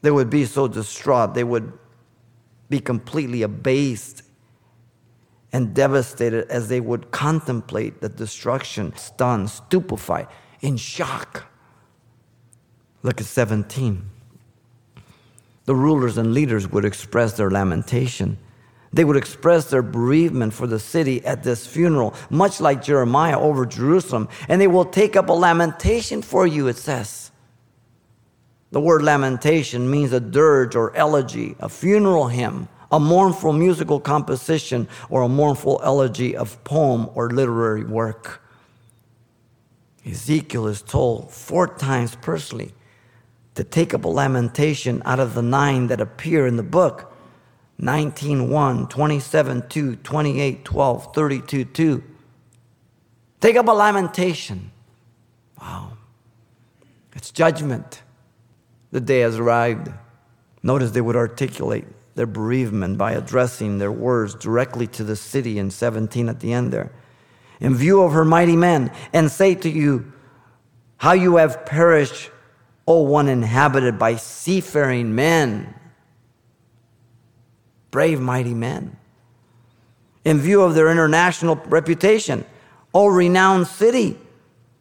They 0.02 0.12
would 0.12 0.30
be 0.30 0.46
so 0.46 0.68
distraught. 0.68 1.34
They 1.34 1.44
would 1.44 1.72
be 2.70 2.80
completely 2.80 3.44
abased 3.44 4.24
and 5.54 5.74
devastated 5.74 6.50
as 6.50 6.68
they 6.68 6.80
would 6.80 7.12
contemplate 7.12 8.02
the 8.02 8.10
destruction, 8.10 8.96
stunned, 8.98 9.50
stupefied, 9.50 10.28
in 10.62 10.78
shock. 10.78 11.46
Look 13.04 13.22
at 13.22 13.28
17. 13.28 14.10
The 15.68 15.76
rulers 15.76 16.18
and 16.18 16.34
leaders 16.34 16.72
would 16.72 16.86
express 16.86 17.34
their 17.34 17.52
lamentation. 17.52 18.38
They 18.94 19.04
would 19.04 19.18
express 19.18 19.70
their 19.70 19.82
bereavement 19.82 20.54
for 20.54 20.66
the 20.66 20.80
city 20.80 21.24
at 21.26 21.44
this 21.44 21.68
funeral, 21.68 22.16
much 22.30 22.62
like 22.62 22.82
Jeremiah 22.82 23.38
over 23.38 23.66
Jerusalem. 23.66 24.30
And 24.48 24.62
they 24.62 24.68
will 24.68 24.86
take 24.86 25.18
up 25.18 25.28
a 25.28 25.34
lamentation 25.34 26.22
for 26.22 26.48
you, 26.48 26.70
it 26.70 26.78
says. 26.78 27.32
The 28.72 28.80
word 28.80 29.04
lamentation 29.04 29.92
means 29.92 30.14
a 30.14 30.22
dirge 30.22 30.74
or 30.74 30.96
elegy, 30.96 31.58
a 31.60 31.68
funeral 31.68 32.30
hymn, 32.30 32.70
a 32.90 33.00
mournful 33.00 33.52
musical 33.52 34.00
composition, 34.00 34.88
or 35.10 35.24
a 35.24 35.30
mournful 35.30 35.82
elegy 35.84 36.34
of 36.34 36.64
poem 36.64 37.10
or 37.14 37.30
literary 37.30 37.84
work. 37.84 38.42
Ezekiel 40.06 40.68
is 40.68 40.82
told 40.82 41.30
four 41.30 41.68
times 41.68 42.16
personally 42.16 42.74
to 43.58 43.64
take 43.64 43.96
up 43.96 44.06
a 44.06 44.08
lamentation 44.08 45.02
out 45.04 45.20
of 45.20 45.34
the 45.34 45.42
nine 45.42 45.88
that 45.88 46.00
appear 46.00 46.46
in 46.46 46.58
the 46.58 46.64
book 46.64 47.12
19 47.80 48.52
1, 48.52 48.88
27 48.88 49.68
2, 49.68 49.96
28 49.96 50.64
12, 50.64 51.14
32 51.16 51.66
2. 51.66 52.04
Take 53.42 53.56
up 53.56 53.68
a 53.68 53.72
lamentation. 53.72 54.72
Wow. 55.60 55.94
It's 57.16 57.32
judgment 57.32 58.04
the 58.92 59.02
day 59.02 59.22
has 59.22 59.40
arrived. 59.40 59.92
Notice 60.62 60.92
they 60.92 61.02
would 61.02 61.16
articulate 61.16 61.86
their 62.14 62.28
bereavement 62.28 63.00
by 63.00 63.14
addressing 63.14 63.80
their 63.80 63.92
words 63.92 64.36
directly 64.36 64.86
to 64.88 65.04
the 65.04 65.16
city 65.16 65.58
in 65.58 65.72
17 65.72 66.30
at 66.30 66.42
the 66.42 66.54
end 66.54 66.72
there. 66.72 66.92
In 67.60 67.74
view 67.74 68.04
of 68.04 68.12
her 68.12 68.26
mighty 68.26 68.56
men, 68.56 68.92
and 69.14 69.32
say 69.32 69.56
to 69.56 69.70
you, 69.70 70.14
How 70.98 71.14
you 71.14 71.38
have 71.38 71.66
perished, 71.66 72.30
O 72.88 73.02
one 73.02 73.28
inhabited 73.28 74.00
by 74.00 74.16
seafaring 74.16 75.14
men. 75.16 75.74
Brave, 77.92 78.20
mighty 78.22 78.54
men. 78.54 78.98
In 80.26 80.40
view 80.40 80.62
of 80.62 80.76
their 80.76 80.90
international 80.90 81.56
reputation, 81.68 82.46
O 82.94 83.08
renowned 83.08 83.68
city, 83.68 84.18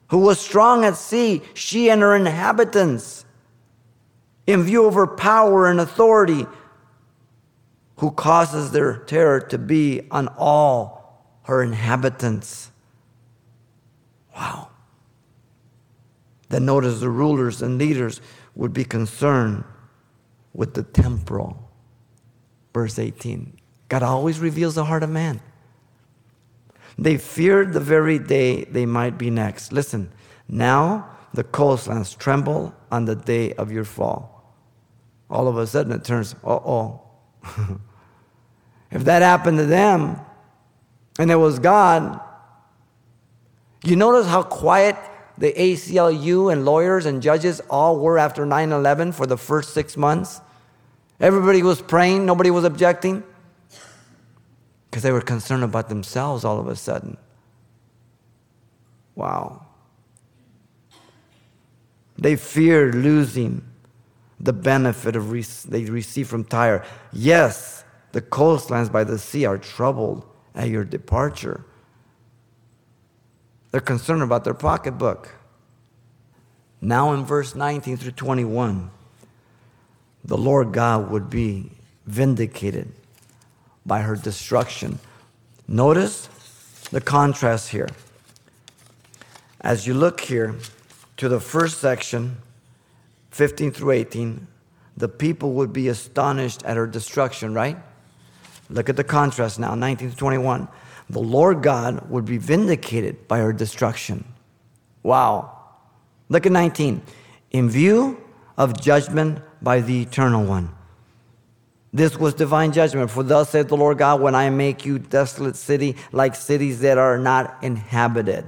who 0.08 0.18
was 0.18 0.38
strong 0.40 0.84
at 0.84 0.96
sea, 0.96 1.42
she 1.54 1.90
and 1.90 2.02
her 2.02 2.14
inhabitants 2.14 3.24
in 4.46 4.62
view 4.62 4.86
of 4.86 4.94
her 4.94 5.06
power 5.06 5.68
and 5.68 5.80
authority. 5.80 6.46
who 7.98 8.10
causes 8.10 8.72
their 8.72 8.98
terror 8.98 9.40
to 9.40 9.58
be 9.58 10.02
on 10.10 10.28
all 10.36 11.40
her 11.44 11.62
inhabitants. 11.62 12.70
Wow. 14.36 14.68
Then 16.48 16.64
notice 16.64 17.00
the 17.00 17.10
rulers 17.10 17.62
and 17.62 17.78
leaders 17.78 18.20
would 18.54 18.72
be 18.72 18.84
concerned 18.84 19.64
with 20.54 20.74
the 20.74 20.82
temporal. 20.82 21.70
Verse 22.72 22.98
18. 22.98 23.58
God 23.88 24.02
always 24.02 24.38
reveals 24.38 24.74
the 24.74 24.84
heart 24.84 25.02
of 25.02 25.10
man. 25.10 25.40
They 26.98 27.18
feared 27.18 27.72
the 27.72 27.80
very 27.80 28.18
day 28.18 28.64
they 28.64 28.86
might 28.86 29.18
be 29.18 29.30
next. 29.30 29.72
Listen, 29.72 30.10
now 30.48 31.10
the 31.34 31.44
coastlands 31.44 32.14
tremble 32.14 32.74
on 32.90 33.04
the 33.04 33.14
day 33.14 33.52
of 33.54 33.70
your 33.70 33.84
fall. 33.84 34.54
All 35.28 35.48
of 35.48 35.58
a 35.58 35.66
sudden 35.66 35.92
it 35.92 36.04
turns, 36.04 36.34
uh 36.44 36.54
oh. 36.54 37.02
if 38.90 39.04
that 39.04 39.22
happened 39.22 39.58
to 39.58 39.66
them 39.66 40.18
and 41.18 41.30
it 41.30 41.36
was 41.36 41.58
God, 41.58 42.20
you 43.84 43.96
notice 43.96 44.26
how 44.26 44.42
quiet 44.42 44.96
the 45.38 45.52
ACLU 45.52 46.52
and 46.52 46.64
lawyers 46.64 47.06
and 47.06 47.22
judges 47.22 47.60
all 47.68 47.98
were 47.98 48.18
after 48.18 48.46
9 48.46 48.72
11 48.72 49.12
for 49.12 49.26
the 49.26 49.36
first 49.36 49.74
six 49.74 49.96
months? 49.96 50.40
Everybody 51.20 51.62
was 51.62 51.80
praying, 51.80 52.26
nobody 52.26 52.50
was 52.50 52.64
objecting 52.64 53.22
because 54.90 55.02
they 55.02 55.12
were 55.12 55.20
concerned 55.20 55.62
about 55.62 55.88
themselves 55.88 56.44
all 56.44 56.58
of 56.58 56.68
a 56.68 56.76
sudden. 56.76 57.16
Wow. 59.14 59.66
They 62.18 62.36
feared 62.36 62.94
losing 62.94 63.62
the 64.40 64.52
benefit 64.52 65.16
of 65.16 65.30
re- 65.30 65.44
they 65.66 65.84
receive 65.84 66.28
from 66.28 66.44
Tyre. 66.44 66.84
Yes, 67.12 67.84
the 68.12 68.20
coastlands 68.20 68.88
by 68.88 69.04
the 69.04 69.18
sea 69.18 69.44
are 69.44 69.58
troubled 69.58 70.26
at 70.54 70.68
your 70.68 70.84
departure. 70.84 71.64
They're 73.70 73.80
concerned 73.80 74.22
about 74.22 74.44
their 74.44 74.54
pocketbook. 74.54 75.30
Now, 76.80 77.12
in 77.12 77.24
verse 77.24 77.54
19 77.54 77.96
through 77.96 78.12
21, 78.12 78.90
the 80.24 80.36
Lord 80.36 80.72
God 80.72 81.10
would 81.10 81.30
be 81.30 81.70
vindicated 82.06 82.92
by 83.84 84.00
her 84.00 84.16
destruction. 84.16 84.98
Notice 85.68 86.28
the 86.90 87.00
contrast 87.00 87.70
here. 87.70 87.88
As 89.60 89.86
you 89.86 89.94
look 89.94 90.20
here 90.20 90.54
to 91.16 91.28
the 91.28 91.40
first 91.40 91.80
section, 91.80 92.36
15 93.30 93.72
through 93.72 93.92
18, 93.92 94.46
the 94.96 95.08
people 95.08 95.52
would 95.52 95.72
be 95.72 95.88
astonished 95.88 96.62
at 96.64 96.76
her 96.76 96.86
destruction, 96.86 97.52
right? 97.52 97.76
Look 98.70 98.88
at 98.88 98.96
the 98.96 99.04
contrast 99.04 99.58
now, 99.58 99.74
19 99.74 100.10
to 100.10 100.16
21. 100.16 100.68
The 101.08 101.20
Lord 101.20 101.62
God 101.62 102.10
would 102.10 102.24
be 102.24 102.38
vindicated 102.38 103.28
by 103.28 103.38
her 103.38 103.52
destruction. 103.52 104.24
Wow. 105.02 105.58
Look 106.28 106.46
at 106.46 106.52
19. 106.52 107.02
In 107.52 107.70
view 107.70 108.20
of 108.56 108.80
judgment 108.80 109.40
by 109.62 109.80
the 109.80 110.02
eternal 110.02 110.44
one. 110.44 110.70
This 111.92 112.16
was 112.18 112.34
divine 112.34 112.72
judgment. 112.72 113.10
For 113.10 113.22
thus 113.22 113.50
saith 113.50 113.68
the 113.68 113.76
Lord 113.76 113.98
God, 113.98 114.20
when 114.20 114.34
I 114.34 114.50
make 114.50 114.84
you 114.84 114.98
desolate 114.98 115.56
city 115.56 115.96
like 116.12 116.34
cities 116.34 116.80
that 116.80 116.98
are 116.98 117.18
not 117.18 117.56
inhabited. 117.62 118.44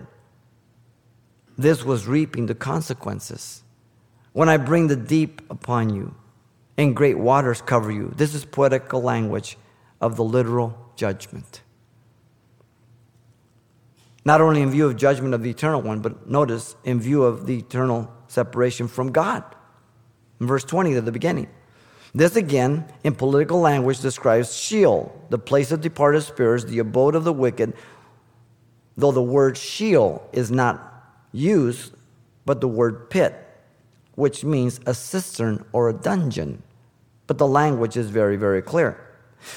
This 1.57 1.85
was 1.85 2.07
reaping 2.07 2.47
the 2.47 2.55
consequences. 2.55 3.63
When 4.33 4.49
I 4.49 4.57
bring 4.57 4.89
the 4.89 4.97
deep 4.97 5.43
upon 5.51 5.95
you 5.95 6.15
and 6.77 6.95
great 6.95 7.19
waters 7.19 7.61
cover 7.61 7.91
you. 7.91 8.13
This 8.17 8.35
is 8.35 8.45
poetical 8.45 9.03
language 9.03 9.59
of 10.01 10.17
the 10.17 10.25
literal 10.25 10.93
judgment. 10.95 11.63
Not 14.25 14.41
only 14.41 14.63
in 14.63 14.71
view 14.71 14.87
of 14.87 14.97
judgment 14.97 15.35
of 15.35 15.43
the 15.43 15.51
eternal 15.51 15.81
one, 15.81 16.01
but 16.01 16.29
notice 16.29 16.77
in 16.85 17.01
view 17.01 17.23
of 17.23 17.47
the 17.47 17.59
eternal 17.59 18.13
separation 18.27 18.89
from 18.89 19.13
God. 19.13 19.43
In 20.41 20.47
verse 20.47 20.65
20 20.65 20.95
at 20.95 21.05
the 21.05 21.13
beginning. 21.13 21.49
This 22.15 22.37
again, 22.37 22.91
in 23.05 23.15
political 23.15 23.61
language, 23.61 24.01
describes 24.01 24.55
Sheol, 24.55 25.27
the 25.31 25.39
place 25.39 25.73
of 25.73 25.81
departed 25.81 26.23
spirits, 26.23 26.65
the 26.65 26.79
abode 26.79 27.15
of 27.15 27.25
the 27.25 27.33
wicked, 27.33 27.75
though 28.97 29.13
the 29.13 29.23
word 29.23 29.57
Sheol 29.57 30.29
is 30.33 30.51
not 30.51 31.15
used, 31.33 31.93
but 32.45 32.61
the 32.61 32.69
word 32.69 33.11
pit, 33.11 33.35
which 34.15 34.43
means 34.43 34.81
a 34.87 34.95
cistern 34.95 35.65
or 35.73 35.89
a 35.89 35.93
dungeon. 35.93 36.63
But 37.27 37.39
the 37.39 37.47
language 37.47 37.97
is 37.97 38.09
very, 38.09 38.37
very 38.37 38.63
clear. 38.63 39.08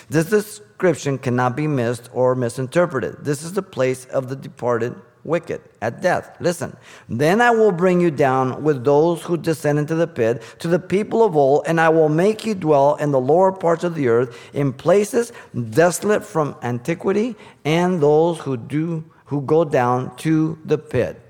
This 0.10 0.30
description 0.30 1.17
cannot 1.17 1.56
be 1.56 1.67
missed 1.67 2.10
or 2.13 2.36
misinterpreted. 2.36 3.24
This 3.24 3.44
is 3.44 3.54
the 3.54 3.62
place 3.62 4.06
of 4.06 4.30
the 4.30 4.36
departed 4.36 4.96
wicked 5.24 5.62
at 5.82 6.02
death. 6.02 6.36
Listen, 6.39 6.76
then 7.08 7.41
I 7.41 7.52
will 7.52 7.72
bring 7.72 8.02
you 8.02 8.12
down 8.12 8.63
with 8.63 8.84
those 8.84 9.22
who 9.22 9.38
descend 9.38 9.80
into 9.80 9.96
the 9.96 10.08
pit 10.08 10.41
to 10.60 10.67
the 10.67 10.80
people 10.80 11.24
of 11.24 11.36
old, 11.36 11.65
and 11.67 11.80
I 11.80 11.89
will 11.89 12.10
make 12.10 12.46
you 12.46 12.56
dwell 12.56 12.96
in 12.96 13.12
the 13.12 13.20
lower 13.20 13.52
parts 13.52 13.84
of 13.84 13.96
the 13.96 14.08
earth, 14.08 14.36
in 14.54 14.74
places 14.74 15.32
desolate 15.70 16.24
from 16.24 16.56
antiquity, 16.63 17.36
and 17.65 18.02
those 18.02 18.39
who 18.39 18.58
do 18.58 19.06
who 19.26 19.41
go 19.41 19.63
down 19.63 20.13
to 20.17 20.60
the 20.65 20.78
pit. 20.78 21.22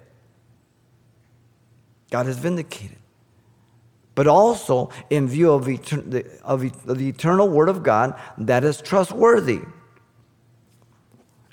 God 2.09 2.25
has 2.25 2.37
vindicated. 2.37 2.97
But 4.13 4.27
also 4.27 4.89
in 5.09 5.27
view 5.27 5.51
of, 5.51 5.65
etern- 5.65 6.41
of 6.41 6.97
the 6.97 7.07
eternal 7.07 7.47
word 7.47 7.69
of 7.69 7.81
God 7.83 8.19
that 8.37 8.63
is 8.63 8.81
trustworthy 8.81 9.61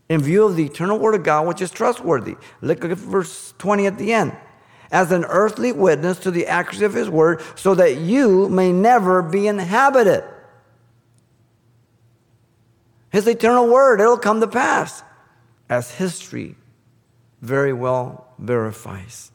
in 0.09 0.23
view 0.23 0.47
of 0.47 0.57
the 0.57 0.64
eternal 0.64 0.99
word 0.99 1.14
of 1.14 1.23
God, 1.23 1.47
which 1.47 1.61
is 1.61 1.71
trustworthy. 1.71 2.37
Look 2.61 2.85
at 2.85 2.97
verse 2.97 3.55
20 3.59 3.87
at 3.87 3.99
the 3.99 4.12
end. 4.12 4.37
As 4.90 5.12
an 5.12 5.25
earthly 5.27 5.71
witness 5.71 6.18
to 6.21 6.31
the 6.31 6.47
accuracy 6.47 6.85
of 6.85 6.94
his 6.94 7.11
word, 7.11 7.42
so 7.57 7.75
that 7.75 7.99
you 7.99 8.49
may 8.49 8.73
never 8.73 9.23
be 9.23 9.47
inhabited. 9.47 10.25
His 13.11 13.27
eternal 13.27 13.68
word, 13.68 14.01
it'll 14.01 14.16
come 14.16 14.40
to 14.40 14.49
pass, 14.49 15.03
as 15.68 15.90
history 15.90 16.57
very 17.42 17.75
well 17.75 18.29
verifies. 18.38 19.31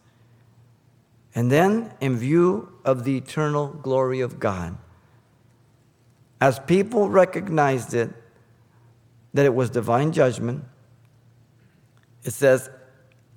And 1.35 1.51
then, 1.51 1.93
in 1.99 2.15
view 2.15 2.71
of 2.85 3.03
the 3.03 3.17
eternal 3.17 3.67
glory 3.67 4.21
of 4.21 4.39
God, 4.39 4.77
as 6.39 6.59
people 6.59 7.09
recognized 7.09 7.93
it, 7.93 8.11
that 9.33 9.45
it 9.45 9.55
was 9.55 9.69
divine 9.69 10.11
judgment. 10.11 10.63
It 12.23 12.33
says, 12.33 12.69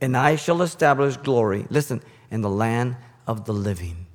And 0.00 0.16
I 0.16 0.36
shall 0.36 0.60
establish 0.62 1.16
glory, 1.16 1.66
listen, 1.70 2.02
in 2.30 2.42
the 2.42 2.50
land 2.50 2.96
of 3.26 3.44
the 3.44 3.52
living. 3.52 4.06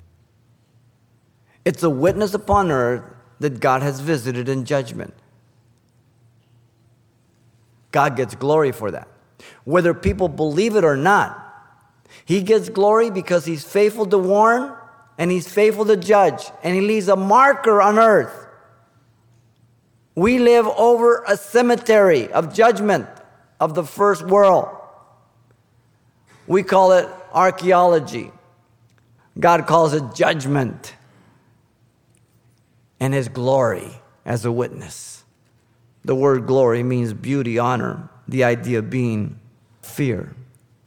It's 1.64 1.82
a 1.82 1.90
witness 1.90 2.34
upon 2.34 2.70
earth 2.70 3.02
that 3.40 3.60
God 3.60 3.82
has 3.82 4.00
visited 4.00 4.48
in 4.48 4.64
judgment. 4.64 5.14
God 7.90 8.16
gets 8.16 8.34
glory 8.34 8.72
for 8.72 8.90
that. 8.90 9.08
Whether 9.64 9.92
people 9.94 10.28
believe 10.28 10.76
it 10.76 10.84
or 10.84 10.96
not, 10.96 11.41
He 12.24 12.42
gets 12.42 12.68
glory 12.68 13.10
because 13.10 13.44
He's 13.44 13.64
faithful 13.64 14.06
to 14.06 14.18
warn 14.18 14.72
and 15.18 15.30
He's 15.30 15.46
faithful 15.46 15.84
to 15.86 15.96
judge, 15.96 16.44
and 16.62 16.74
He 16.74 16.80
leaves 16.80 17.08
a 17.08 17.16
marker 17.16 17.82
on 17.82 17.98
earth. 17.98 18.46
We 20.14 20.38
live 20.38 20.66
over 20.66 21.22
a 21.26 21.36
cemetery 21.36 22.30
of 22.32 22.52
judgment 22.52 23.08
of 23.60 23.74
the 23.74 23.84
first 23.84 24.26
world. 24.26 24.68
We 26.46 26.62
call 26.62 26.92
it 26.92 27.08
archaeology. 27.32 28.30
God 29.38 29.66
calls 29.66 29.94
it 29.94 30.14
judgment 30.14 30.94
and 33.00 33.14
his 33.14 33.28
glory 33.28 33.90
as 34.24 34.44
a 34.44 34.52
witness. 34.52 35.24
The 36.04 36.14
word 36.14 36.46
glory 36.46 36.82
means 36.82 37.12
beauty, 37.14 37.58
honor, 37.58 38.10
the 38.28 38.44
idea 38.44 38.82
being 38.82 39.38
fear 39.80 40.34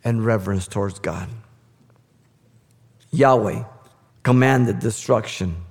and 0.05 0.25
reverence 0.25 0.69
towards 0.69 0.99
God. 0.99 1.27
Yahweh 3.11 3.63
commanded 4.23 4.79
destruction 4.79 5.65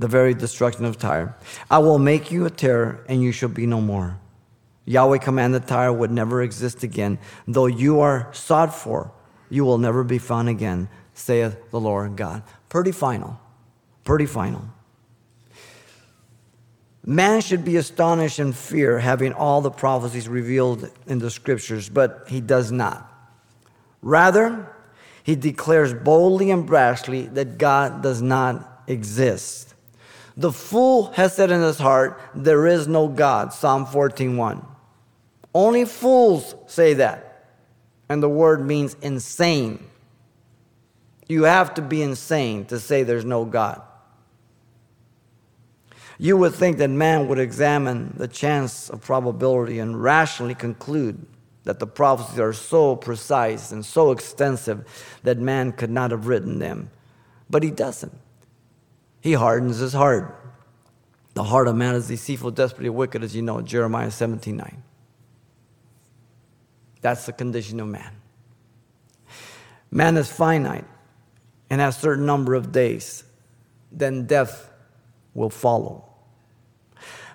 the 0.00 0.08
very 0.08 0.32
destruction 0.34 0.86
of 0.86 0.98
Tyre. 0.98 1.36
I 1.70 1.78
will 1.78 1.98
make 1.98 2.30
you 2.30 2.46
a 2.46 2.50
terror, 2.50 3.04
and 3.06 3.22
you 3.22 3.32
shall 3.32 3.50
be 3.50 3.66
no 3.66 3.80
more. 3.80 4.18
Yahweh 4.86 5.18
commanded 5.18 5.66
Tyre 5.66 5.92
would 5.92 6.10
never 6.10 6.42
exist 6.42 6.82
again. 6.82 7.18
Though 7.46 7.66
you 7.66 8.00
are 8.00 8.32
sought 8.32 8.74
for, 8.74 9.12
you 9.50 9.64
will 9.64 9.78
never 9.78 10.02
be 10.02 10.18
found 10.18 10.48
again, 10.48 10.88
saith 11.12 11.70
the 11.70 11.78
Lord 11.78 12.16
God. 12.16 12.42
Pretty 12.70 12.92
final. 12.92 13.38
Pretty 14.04 14.26
final. 14.26 14.64
Man 17.04 17.40
should 17.40 17.64
be 17.64 17.76
astonished 17.76 18.38
and 18.38 18.56
fear 18.56 18.98
having 18.98 19.32
all 19.32 19.60
the 19.60 19.70
prophecies 19.70 20.28
revealed 20.28 20.90
in 21.06 21.18
the 21.18 21.30
scriptures, 21.30 21.88
but 21.88 22.24
he 22.28 22.40
does 22.40 22.72
not. 22.72 23.09
Rather, 24.02 24.66
he 25.22 25.36
declares 25.36 25.92
boldly 25.94 26.50
and 26.50 26.68
brashly 26.68 27.32
that 27.34 27.58
God 27.58 28.02
does 28.02 28.22
not 28.22 28.82
exist. 28.86 29.74
The 30.36 30.52
fool 30.52 31.12
has 31.12 31.34
said 31.34 31.50
in 31.50 31.60
his 31.60 31.78
heart, 31.78 32.20
There 32.34 32.66
is 32.66 32.88
no 32.88 33.08
God. 33.08 33.52
Psalm 33.52 33.86
14:1. 33.86 34.64
Only 35.54 35.84
fools 35.84 36.54
say 36.66 36.94
that. 36.94 37.26
And 38.08 38.22
the 38.22 38.28
word 38.28 38.64
means 38.66 38.96
insane. 39.02 39.84
You 41.28 41.44
have 41.44 41.74
to 41.74 41.82
be 41.82 42.02
insane 42.02 42.64
to 42.66 42.80
say 42.80 43.02
there's 43.02 43.24
no 43.24 43.44
God. 43.44 43.82
You 46.18 46.36
would 46.36 46.54
think 46.54 46.78
that 46.78 46.90
man 46.90 47.28
would 47.28 47.38
examine 47.38 48.14
the 48.16 48.28
chance 48.28 48.90
of 48.90 49.00
probability 49.00 49.78
and 49.78 50.02
rationally 50.02 50.54
conclude 50.54 51.24
that 51.64 51.78
the 51.78 51.86
prophecies 51.86 52.38
are 52.38 52.52
so 52.52 52.96
precise 52.96 53.70
and 53.70 53.84
so 53.84 54.12
extensive 54.12 54.84
that 55.22 55.38
man 55.38 55.72
could 55.72 55.90
not 55.90 56.10
have 56.10 56.26
written 56.26 56.58
them. 56.58 56.90
But 57.48 57.62
he 57.62 57.70
doesn't. 57.70 58.16
He 59.20 59.34
hardens 59.34 59.78
his 59.78 59.92
heart. 59.92 60.36
The 61.34 61.44
heart 61.44 61.68
of 61.68 61.76
man 61.76 61.94
is 61.94 62.08
deceitful, 62.08 62.52
desperately 62.52 62.90
wicked, 62.90 63.22
as 63.22 63.36
you 63.36 63.42
know, 63.42 63.60
Jeremiah 63.60 64.10
17 64.10 64.56
9. 64.56 64.82
That's 67.02 67.26
the 67.26 67.32
condition 67.32 67.80
of 67.80 67.88
man. 67.88 68.12
Man 69.90 70.16
is 70.16 70.30
finite 70.30 70.84
and 71.68 71.80
has 71.80 71.96
a 71.96 72.00
certain 72.00 72.26
number 72.26 72.54
of 72.54 72.72
days. 72.72 73.24
Then 73.92 74.26
death 74.26 74.70
will 75.34 75.50
follow. 75.50 76.04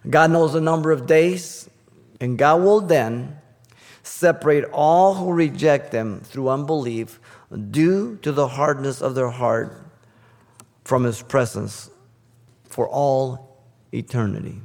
God 0.10 0.32
knows 0.32 0.54
the 0.54 0.62
number 0.62 0.92
of 0.92 1.08
days, 1.08 1.70
and 2.22 2.38
God 2.38 2.62
will 2.62 2.82
then 2.82 3.40
separate 4.06 4.66
all 4.72 5.16
who 5.16 5.32
reject 5.32 5.92
them 5.92 6.22
through 6.22 6.50
unbelief 6.50 7.20
due 7.72 8.18
to 8.18 8.32
the 8.32 8.48
hardness 8.48 9.02
of 9.02 9.16
their 9.16 9.30
heart 9.30 9.82
from 10.84 11.04
his 11.04 11.22
presence 11.22 11.90
for 12.66 12.88
all 12.88 13.58
eternity. 13.92 14.62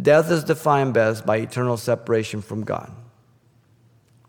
Death 0.00 0.30
is 0.30 0.44
defined 0.44 0.94
best 0.94 1.26
by 1.26 1.36
eternal 1.36 1.76
separation 1.76 2.40
from 2.42 2.64
God 2.64 2.92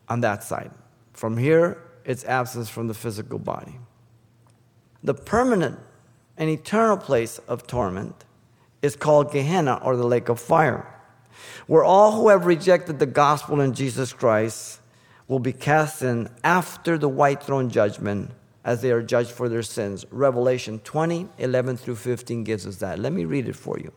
on 0.10 0.22
that 0.22 0.44
side. 0.44 0.72
From 1.14 1.38
here, 1.38 1.84
it's 2.06 2.24
absence 2.26 2.70
from 2.70 2.88
the 2.88 2.94
physical 2.94 3.40
body. 3.40 3.80
The 5.04 5.14
permanent 5.14 5.80
and 6.38 6.50
eternal 6.50 6.98
place 6.98 7.40
of 7.48 7.68
torment 7.68 8.26
is 8.82 8.96
called 8.96 9.32
Gehenna 9.32 9.80
or 9.84 9.96
the 9.96 10.06
lake 10.06 10.30
of 10.30 10.40
fire, 10.40 10.94
where 11.68 11.84
all 11.84 12.14
who 12.14 12.30
have 12.30 12.46
rejected 12.46 13.00
the 13.00 13.06
gospel 13.06 13.62
in 13.62 13.74
Jesus 13.74 14.14
Christ 14.14 14.80
will 15.28 15.40
be 15.40 15.54
cast 15.54 16.02
in 16.02 16.30
after 16.44 16.98
the 16.98 17.10
white 17.10 17.44
throne 17.44 17.70
judgment 17.70 18.32
as 18.64 18.82
they 18.82 18.92
are 18.92 19.02
judged 19.02 19.32
for 19.32 19.48
their 19.48 19.64
sins. 19.64 20.06
Revelation 20.12 20.80
20, 20.80 21.30
11 21.38 21.78
through 21.78 21.96
15 21.96 22.44
gives 22.44 22.68
us 22.68 22.78
that. 22.78 23.00
Let 23.00 23.14
me 23.14 23.26
read 23.26 23.48
it 23.48 23.56
for 23.56 23.80
you. 23.80 23.94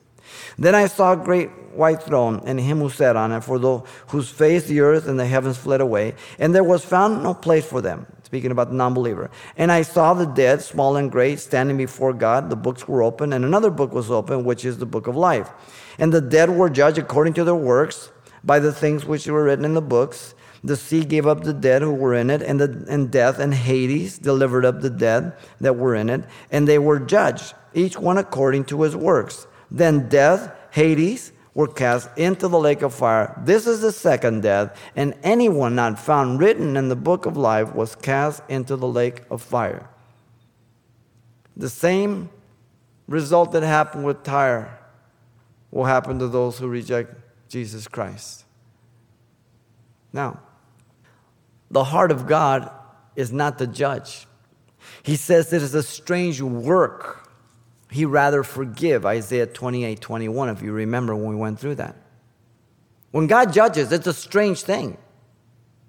Then 0.59 0.75
I 0.75 0.87
saw 0.87 1.13
a 1.13 1.17
great 1.17 1.51
white 1.75 2.03
throne, 2.03 2.43
and 2.45 2.61
him 2.61 2.79
who 2.79 2.89
sat 2.89 3.17
on 3.17 3.33
it, 3.33 3.43
for 3.43 3.59
those 3.59 3.83
whose 4.09 4.31
face 4.31 4.67
the 4.67 4.81
earth 4.81 5.09
and 5.09 5.19
the 5.19 5.27
heavens 5.27 5.57
fled 5.57 5.81
away, 5.81 6.15
and 6.39 6.55
there 6.55 6.65
was 6.65 6.85
found 6.85 7.23
no 7.23 7.35
place 7.35 7.67
for 7.67 7.81
them. 7.81 8.07
Speaking 8.23 8.53
about 8.53 8.69
the 8.69 8.77
non 8.77 8.95
believer. 8.95 9.29
And 9.57 9.73
I 9.73 9.83
saw 9.83 10.15
the 10.15 10.25
dead, 10.25 10.63
small 10.63 10.97
and 10.97 11.11
great, 11.11 11.41
standing 11.41 11.77
before 11.77 12.13
God. 12.13 12.49
The 12.49 12.55
books 12.55 12.87
were 12.87 13.03
open, 13.03 13.33
and 13.33 13.45
another 13.45 13.71
book 13.71 13.93
was 13.93 14.09
open, 14.09 14.45
which 14.45 14.65
is 14.65 14.79
the 14.79 14.87
book 14.87 15.09
of 15.09 15.17
life. 15.17 15.51
And 16.01 16.13
the 16.13 16.23
dead 16.23 16.49
were 16.51 16.71
judged 16.71 16.99
according 16.99 17.35
to 17.35 17.45
their 17.45 17.55
works 17.55 18.11
by 18.43 18.59
the 18.59 18.73
things 18.73 19.05
which 19.05 19.27
were 19.27 19.45
written 19.45 19.67
in 19.67 19.75
the 19.75 19.83
books. 19.83 20.35
The 20.65 20.77
sea 20.77 21.05
gave 21.05 21.27
up 21.27 21.45
the 21.45 21.53
dead 21.53 21.83
who 21.83 21.93
were 21.93 22.15
in 22.15 22.31
it, 22.31 22.43
and, 22.43 22.59
the, 22.59 22.87
and 22.89 23.11
death 23.11 23.39
and 23.39 23.55
Hades 23.55 24.19
delivered 24.19 24.65
up 24.65 24.81
the 24.81 24.91
dead 24.91 25.35
that 25.61 25.77
were 25.77 25.95
in 25.95 26.09
it, 26.09 26.25
and 26.51 26.67
they 26.67 26.79
were 26.79 26.99
judged, 26.99 27.55
each 27.75 27.99
one 27.99 28.17
according 28.19 28.65
to 28.67 28.83
his 28.83 28.97
works. 28.97 29.47
Then 29.71 30.09
death, 30.09 30.51
Hades, 30.71 31.33
were 31.55 31.69
cast 31.69 32.09
into 32.17 32.49
the 32.49 32.59
lake 32.59 32.83
of 32.83 32.95
fire. 32.95 33.39
This 33.45 33.67
is 33.67 33.81
the 33.81 33.93
second 33.93 34.43
death, 34.43 34.79
and 34.97 35.15
anyone 35.23 35.75
not 35.75 35.99
found 35.99 36.41
written 36.41 36.77
in 36.77 36.89
the 36.89 36.97
book 36.97 37.27
of 37.27 37.37
life 37.37 37.75
was 37.75 37.95
cast 37.95 38.43
into 38.49 38.77
the 38.77 38.89
lake 38.89 39.23
of 39.31 39.43
fire. 39.43 39.89
The 41.57 41.69
same 41.69 42.31
result 43.07 43.53
that 43.53 43.63
happened 43.63 44.05
with 44.05 44.23
Tyre 44.23 44.80
will 45.71 45.85
happen 45.85 46.19
to 46.19 46.29
those 46.29 46.59
who 46.59 46.69
reject 46.69 47.15
Jesus 47.49 47.89
Christ. 47.89 48.45
Now, 50.13 50.41
the 51.71 51.85
heart 51.85 52.11
of 52.11 52.27
God 52.27 52.71
is 53.15 53.33
not 53.33 53.59
the 53.59 53.67
judge. 53.67 54.27
He 55.03 55.17
says 55.17 55.53
it 55.53 55.63
is 55.63 55.75
a 55.75 55.83
strange 55.83 56.41
work 56.41 57.21
he 57.91 58.05
rather 58.05 58.43
forgive, 58.43 59.05
Isaiah 59.05 59.47
28 59.47 60.01
21, 60.01 60.49
if 60.49 60.63
you 60.63 60.73
remember 60.73 61.15
when 61.15 61.27
we 61.27 61.37
went 61.37 61.59
through 61.59 61.77
that. 61.77 61.97
When 63.11 63.27
God 63.27 63.53
judges, 63.53 63.91
it's 63.91 64.07
a 64.07 64.15
strange 64.15 64.63
thing. 64.63 64.97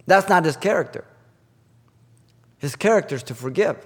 That's 0.07 0.27
not 0.27 0.43
his 0.43 0.57
character. 0.57 1.05
His 2.57 2.75
character 2.75 3.15
is 3.15 3.23
to 3.23 3.35
forgive. 3.35 3.85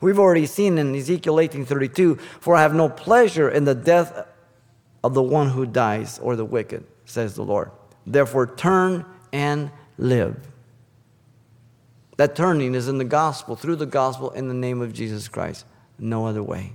We've 0.00 0.18
already 0.18 0.46
seen 0.46 0.78
in 0.78 0.94
Ezekiel 0.96 1.38
18:32, 1.38 2.16
"For 2.40 2.56
I 2.56 2.62
have 2.62 2.74
no 2.74 2.88
pleasure 2.88 3.48
in 3.48 3.64
the 3.64 3.74
death 3.74 4.26
of 5.06 5.14
the 5.14 5.22
one 5.22 5.50
who 5.50 5.64
dies 5.64 6.18
or 6.22 6.36
the 6.36 6.44
wicked," 6.44 6.84
says 7.04 7.34
the 7.34 7.44
Lord. 7.44 7.70
Therefore 8.06 8.46
turn 8.46 9.04
and 9.32 9.70
live. 9.98 10.36
That 12.16 12.34
turning 12.34 12.74
is 12.74 12.88
in 12.88 12.98
the 12.98 13.04
gospel, 13.04 13.56
through 13.56 13.76
the 13.76 13.86
gospel 13.86 14.30
in 14.30 14.48
the 14.48 14.54
name 14.54 14.80
of 14.80 14.92
Jesus 14.92 15.28
Christ 15.28 15.64
no 15.98 16.26
other 16.26 16.42
way. 16.42 16.74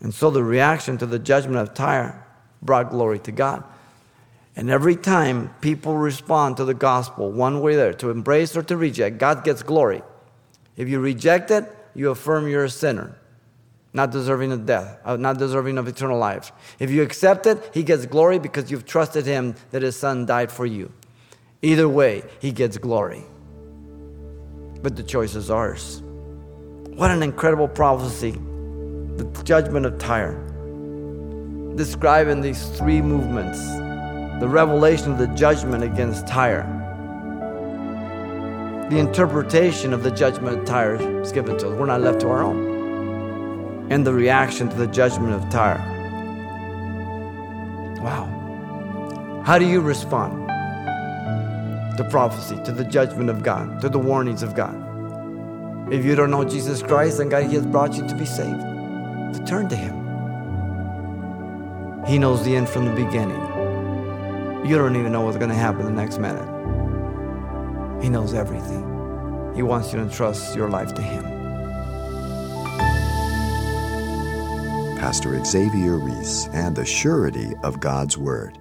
And 0.00 0.12
so 0.12 0.30
the 0.30 0.44
reaction 0.44 0.98
to 0.98 1.06
the 1.06 1.18
judgment 1.18 1.56
of 1.56 1.74
Tyre 1.74 2.24
brought 2.62 2.90
glory 2.90 3.18
to 3.20 3.32
God. 3.32 3.64
And 4.54 4.70
every 4.70 4.96
time 4.96 5.54
people 5.60 5.96
respond 5.96 6.56
to 6.56 6.64
the 6.64 6.74
gospel, 6.74 7.30
one 7.30 7.60
way 7.60 7.74
or 7.74 7.76
there, 7.76 7.92
to 7.94 8.10
embrace 8.10 8.56
or 8.56 8.62
to 8.64 8.76
reject, 8.76 9.18
God 9.18 9.44
gets 9.44 9.62
glory. 9.62 10.02
If 10.76 10.88
you 10.88 11.00
reject 11.00 11.50
it, 11.50 11.70
you 11.94 12.10
affirm 12.10 12.48
you're 12.48 12.64
a 12.64 12.70
sinner, 12.70 13.16
not 13.96 14.10
deserving 14.10 14.52
of 14.52 14.66
death, 14.66 14.98
uh, 15.06 15.16
not 15.16 15.38
deserving 15.38 15.78
of 15.78 15.88
eternal 15.88 16.18
life. 16.18 16.52
If 16.78 16.90
you 16.90 17.02
accept 17.02 17.46
it, 17.46 17.70
He 17.72 17.82
gets 17.82 18.04
glory 18.04 18.38
because 18.38 18.70
you've 18.70 18.84
trusted 18.84 19.24
Him 19.24 19.54
that 19.70 19.80
His 19.80 19.96
Son 19.96 20.26
died 20.26 20.52
for 20.52 20.66
you. 20.66 20.92
Either 21.62 21.88
way, 21.88 22.22
He 22.38 22.52
gets 22.52 22.76
glory. 22.76 23.24
But 24.82 24.96
the 24.96 25.02
choice 25.02 25.34
is 25.34 25.50
ours. 25.50 26.02
What 26.94 27.10
an 27.10 27.22
incredible 27.22 27.68
prophecy. 27.68 28.32
The 28.32 29.42
judgment 29.44 29.86
of 29.86 29.98
Tyre. 29.98 30.42
Describing 31.74 32.42
these 32.42 32.68
three 32.78 33.00
movements 33.00 33.58
the 34.40 34.46
revelation 34.46 35.12
of 35.12 35.18
the 35.18 35.28
judgment 35.28 35.82
against 35.82 36.26
Tyre, 36.26 36.66
the 38.90 38.98
interpretation 38.98 39.94
of 39.94 40.02
the 40.02 40.10
judgment 40.10 40.58
of 40.58 40.64
Tyre 40.66 40.96
is 41.22 41.32
given 41.32 41.56
to 41.56 41.70
us. 41.70 41.78
We're 41.78 41.86
not 41.86 42.02
left 42.02 42.20
to 42.20 42.28
our 42.28 42.42
own. 42.42 42.75
And 43.88 44.06
the 44.06 44.12
reaction 44.12 44.68
to 44.68 44.76
the 44.76 44.86
judgment 44.88 45.32
of 45.32 45.48
Tyre. 45.48 45.78
Wow. 48.00 49.42
How 49.44 49.58
do 49.58 49.64
you 49.64 49.80
respond 49.80 50.48
to 51.96 52.04
prophecy, 52.10 52.56
to 52.64 52.72
the 52.72 52.84
judgment 52.84 53.30
of 53.30 53.42
God, 53.42 53.80
to 53.80 53.88
the 53.88 53.98
warnings 53.98 54.42
of 54.42 54.54
God? 54.54 54.74
If 55.92 56.04
you 56.04 56.16
don't 56.16 56.32
know 56.32 56.44
Jesus 56.44 56.82
Christ, 56.82 57.18
then 57.18 57.28
God 57.28 57.44
He 57.44 57.54
has 57.54 57.64
brought 57.64 57.94
you 57.94 58.06
to 58.08 58.14
be 58.16 58.26
saved, 58.26 58.60
to 58.60 59.44
turn 59.46 59.68
to 59.68 59.76
Him. 59.76 59.94
He 62.06 62.18
knows 62.18 62.44
the 62.44 62.56
end 62.56 62.68
from 62.68 62.86
the 62.86 62.92
beginning. 62.92 63.40
You 64.66 64.78
don't 64.78 64.96
even 64.96 65.12
know 65.12 65.20
what's 65.20 65.36
going 65.36 65.50
to 65.50 65.54
happen 65.54 65.84
the 65.84 65.92
next 65.92 66.18
minute. 66.18 66.42
He 68.02 68.08
knows 68.08 68.34
everything. 68.34 68.82
He 69.54 69.62
wants 69.62 69.92
you 69.92 69.98
to 69.98 70.04
entrust 70.04 70.56
your 70.56 70.68
life 70.68 70.92
to 70.94 71.02
Him. 71.02 71.35
Pastor 74.96 75.42
Xavier 75.44 75.98
Ries 75.98 76.48
and 76.52 76.74
the 76.74 76.84
surety 76.84 77.52
of 77.62 77.80
God's 77.80 78.16
Word. 78.16 78.58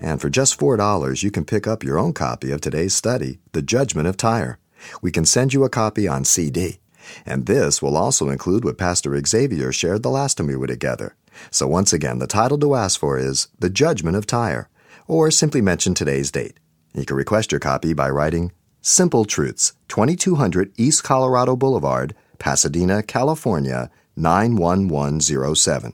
And 0.00 0.20
for 0.20 0.28
just 0.28 0.60
$4, 0.60 1.22
you 1.22 1.30
can 1.30 1.44
pick 1.44 1.66
up 1.66 1.82
your 1.82 1.98
own 1.98 2.12
copy 2.12 2.52
of 2.52 2.60
today's 2.60 2.94
study, 2.94 3.40
The 3.52 3.62
Judgment 3.62 4.06
of 4.06 4.16
Tyre. 4.16 4.58
We 5.00 5.10
can 5.10 5.24
send 5.24 5.54
you 5.54 5.64
a 5.64 5.70
copy 5.70 6.06
on 6.06 6.24
CD. 6.24 6.80
And 7.24 7.46
this 7.46 7.80
will 7.80 7.96
also 7.96 8.28
include 8.28 8.64
what 8.64 8.78
Pastor 8.78 9.18
Xavier 9.24 9.72
shared 9.72 10.02
the 10.02 10.10
last 10.10 10.36
time 10.36 10.46
we 10.46 10.56
were 10.56 10.66
together. 10.66 11.16
So 11.50 11.66
once 11.66 11.92
again, 11.92 12.18
the 12.18 12.26
title 12.26 12.58
to 12.58 12.74
ask 12.74 13.00
for 13.00 13.18
is 13.18 13.48
The 13.58 13.70
Judgment 13.70 14.16
of 14.16 14.26
Tyre, 14.26 14.68
or 15.08 15.30
simply 15.30 15.62
mention 15.62 15.94
today's 15.94 16.30
date. 16.30 16.60
You 16.94 17.06
can 17.06 17.16
request 17.16 17.50
your 17.50 17.60
copy 17.60 17.94
by 17.94 18.10
writing 18.10 18.52
Simple 18.82 19.24
Truths, 19.24 19.72
2200 19.88 20.72
East 20.76 21.02
Colorado 21.02 21.56
Boulevard, 21.56 22.14
Pasadena, 22.38 23.02
California, 23.02 23.90
91107. 24.16 25.92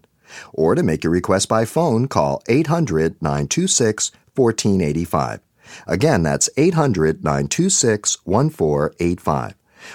Or 0.52 0.74
to 0.74 0.82
make 0.82 1.04
your 1.04 1.12
request 1.12 1.48
by 1.48 1.64
phone, 1.64 2.08
call 2.08 2.42
800 2.48 3.20
926 3.20 4.12
1485. 4.34 5.40
Again, 5.86 6.22
that's 6.22 6.48
800 6.56 7.24
926 7.24 8.18
1485. 8.24 9.54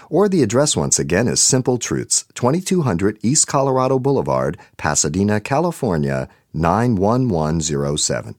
Or 0.09 0.27
the 0.27 0.43
address 0.43 0.75
once 0.75 0.99
again 0.99 1.27
is 1.27 1.41
Simple 1.41 1.77
Truths, 1.77 2.25
2200 2.33 3.19
East 3.21 3.47
Colorado 3.47 3.99
Boulevard, 3.99 4.57
Pasadena, 4.75 5.39
California, 5.39 6.27
91107. 6.53 8.35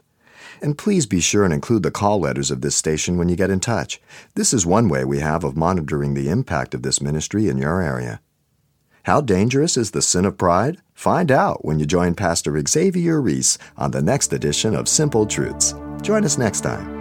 And 0.61 0.77
please 0.77 1.07
be 1.07 1.21
sure 1.21 1.45
and 1.45 1.55
include 1.55 1.85
the 1.85 1.91
call 1.91 2.21
letters 2.21 2.51
of 2.51 2.61
this 2.61 2.75
station 2.75 3.17
when 3.17 3.29
you 3.29 3.37
get 3.37 3.51
in 3.51 3.61
touch. 3.61 4.01
This 4.35 4.53
is 4.53 4.67
one 4.67 4.89
way 4.89 5.05
we 5.05 5.21
have 5.21 5.45
of 5.45 5.57
monitoring 5.57 6.15
the 6.15 6.29
impact 6.29 6.75
of 6.75 6.83
this 6.83 7.01
ministry 7.01 7.49
in 7.49 7.59
your 7.59 7.81
area. 7.81 8.21
How 9.09 9.21
dangerous 9.23 9.79
is 9.79 9.93
the 9.93 10.03
sin 10.03 10.27
of 10.27 10.37
pride? 10.37 10.83
Find 10.93 11.33
out 11.33 11.65
when 11.65 11.79
you 11.79 11.87
join 11.87 12.15
Pastor 12.15 12.63
Xavier 12.69 13.23
Ries 13.23 13.59
on 13.79 13.91
the 13.91 14.03
next 14.03 14.35
edition 14.35 14.75
of 14.75 14.87
Simple 14.87 15.25
Truths. 15.25 15.75
Join 16.03 16.27
us 16.27 16.37
next 16.37 16.61
time. 16.61 17.01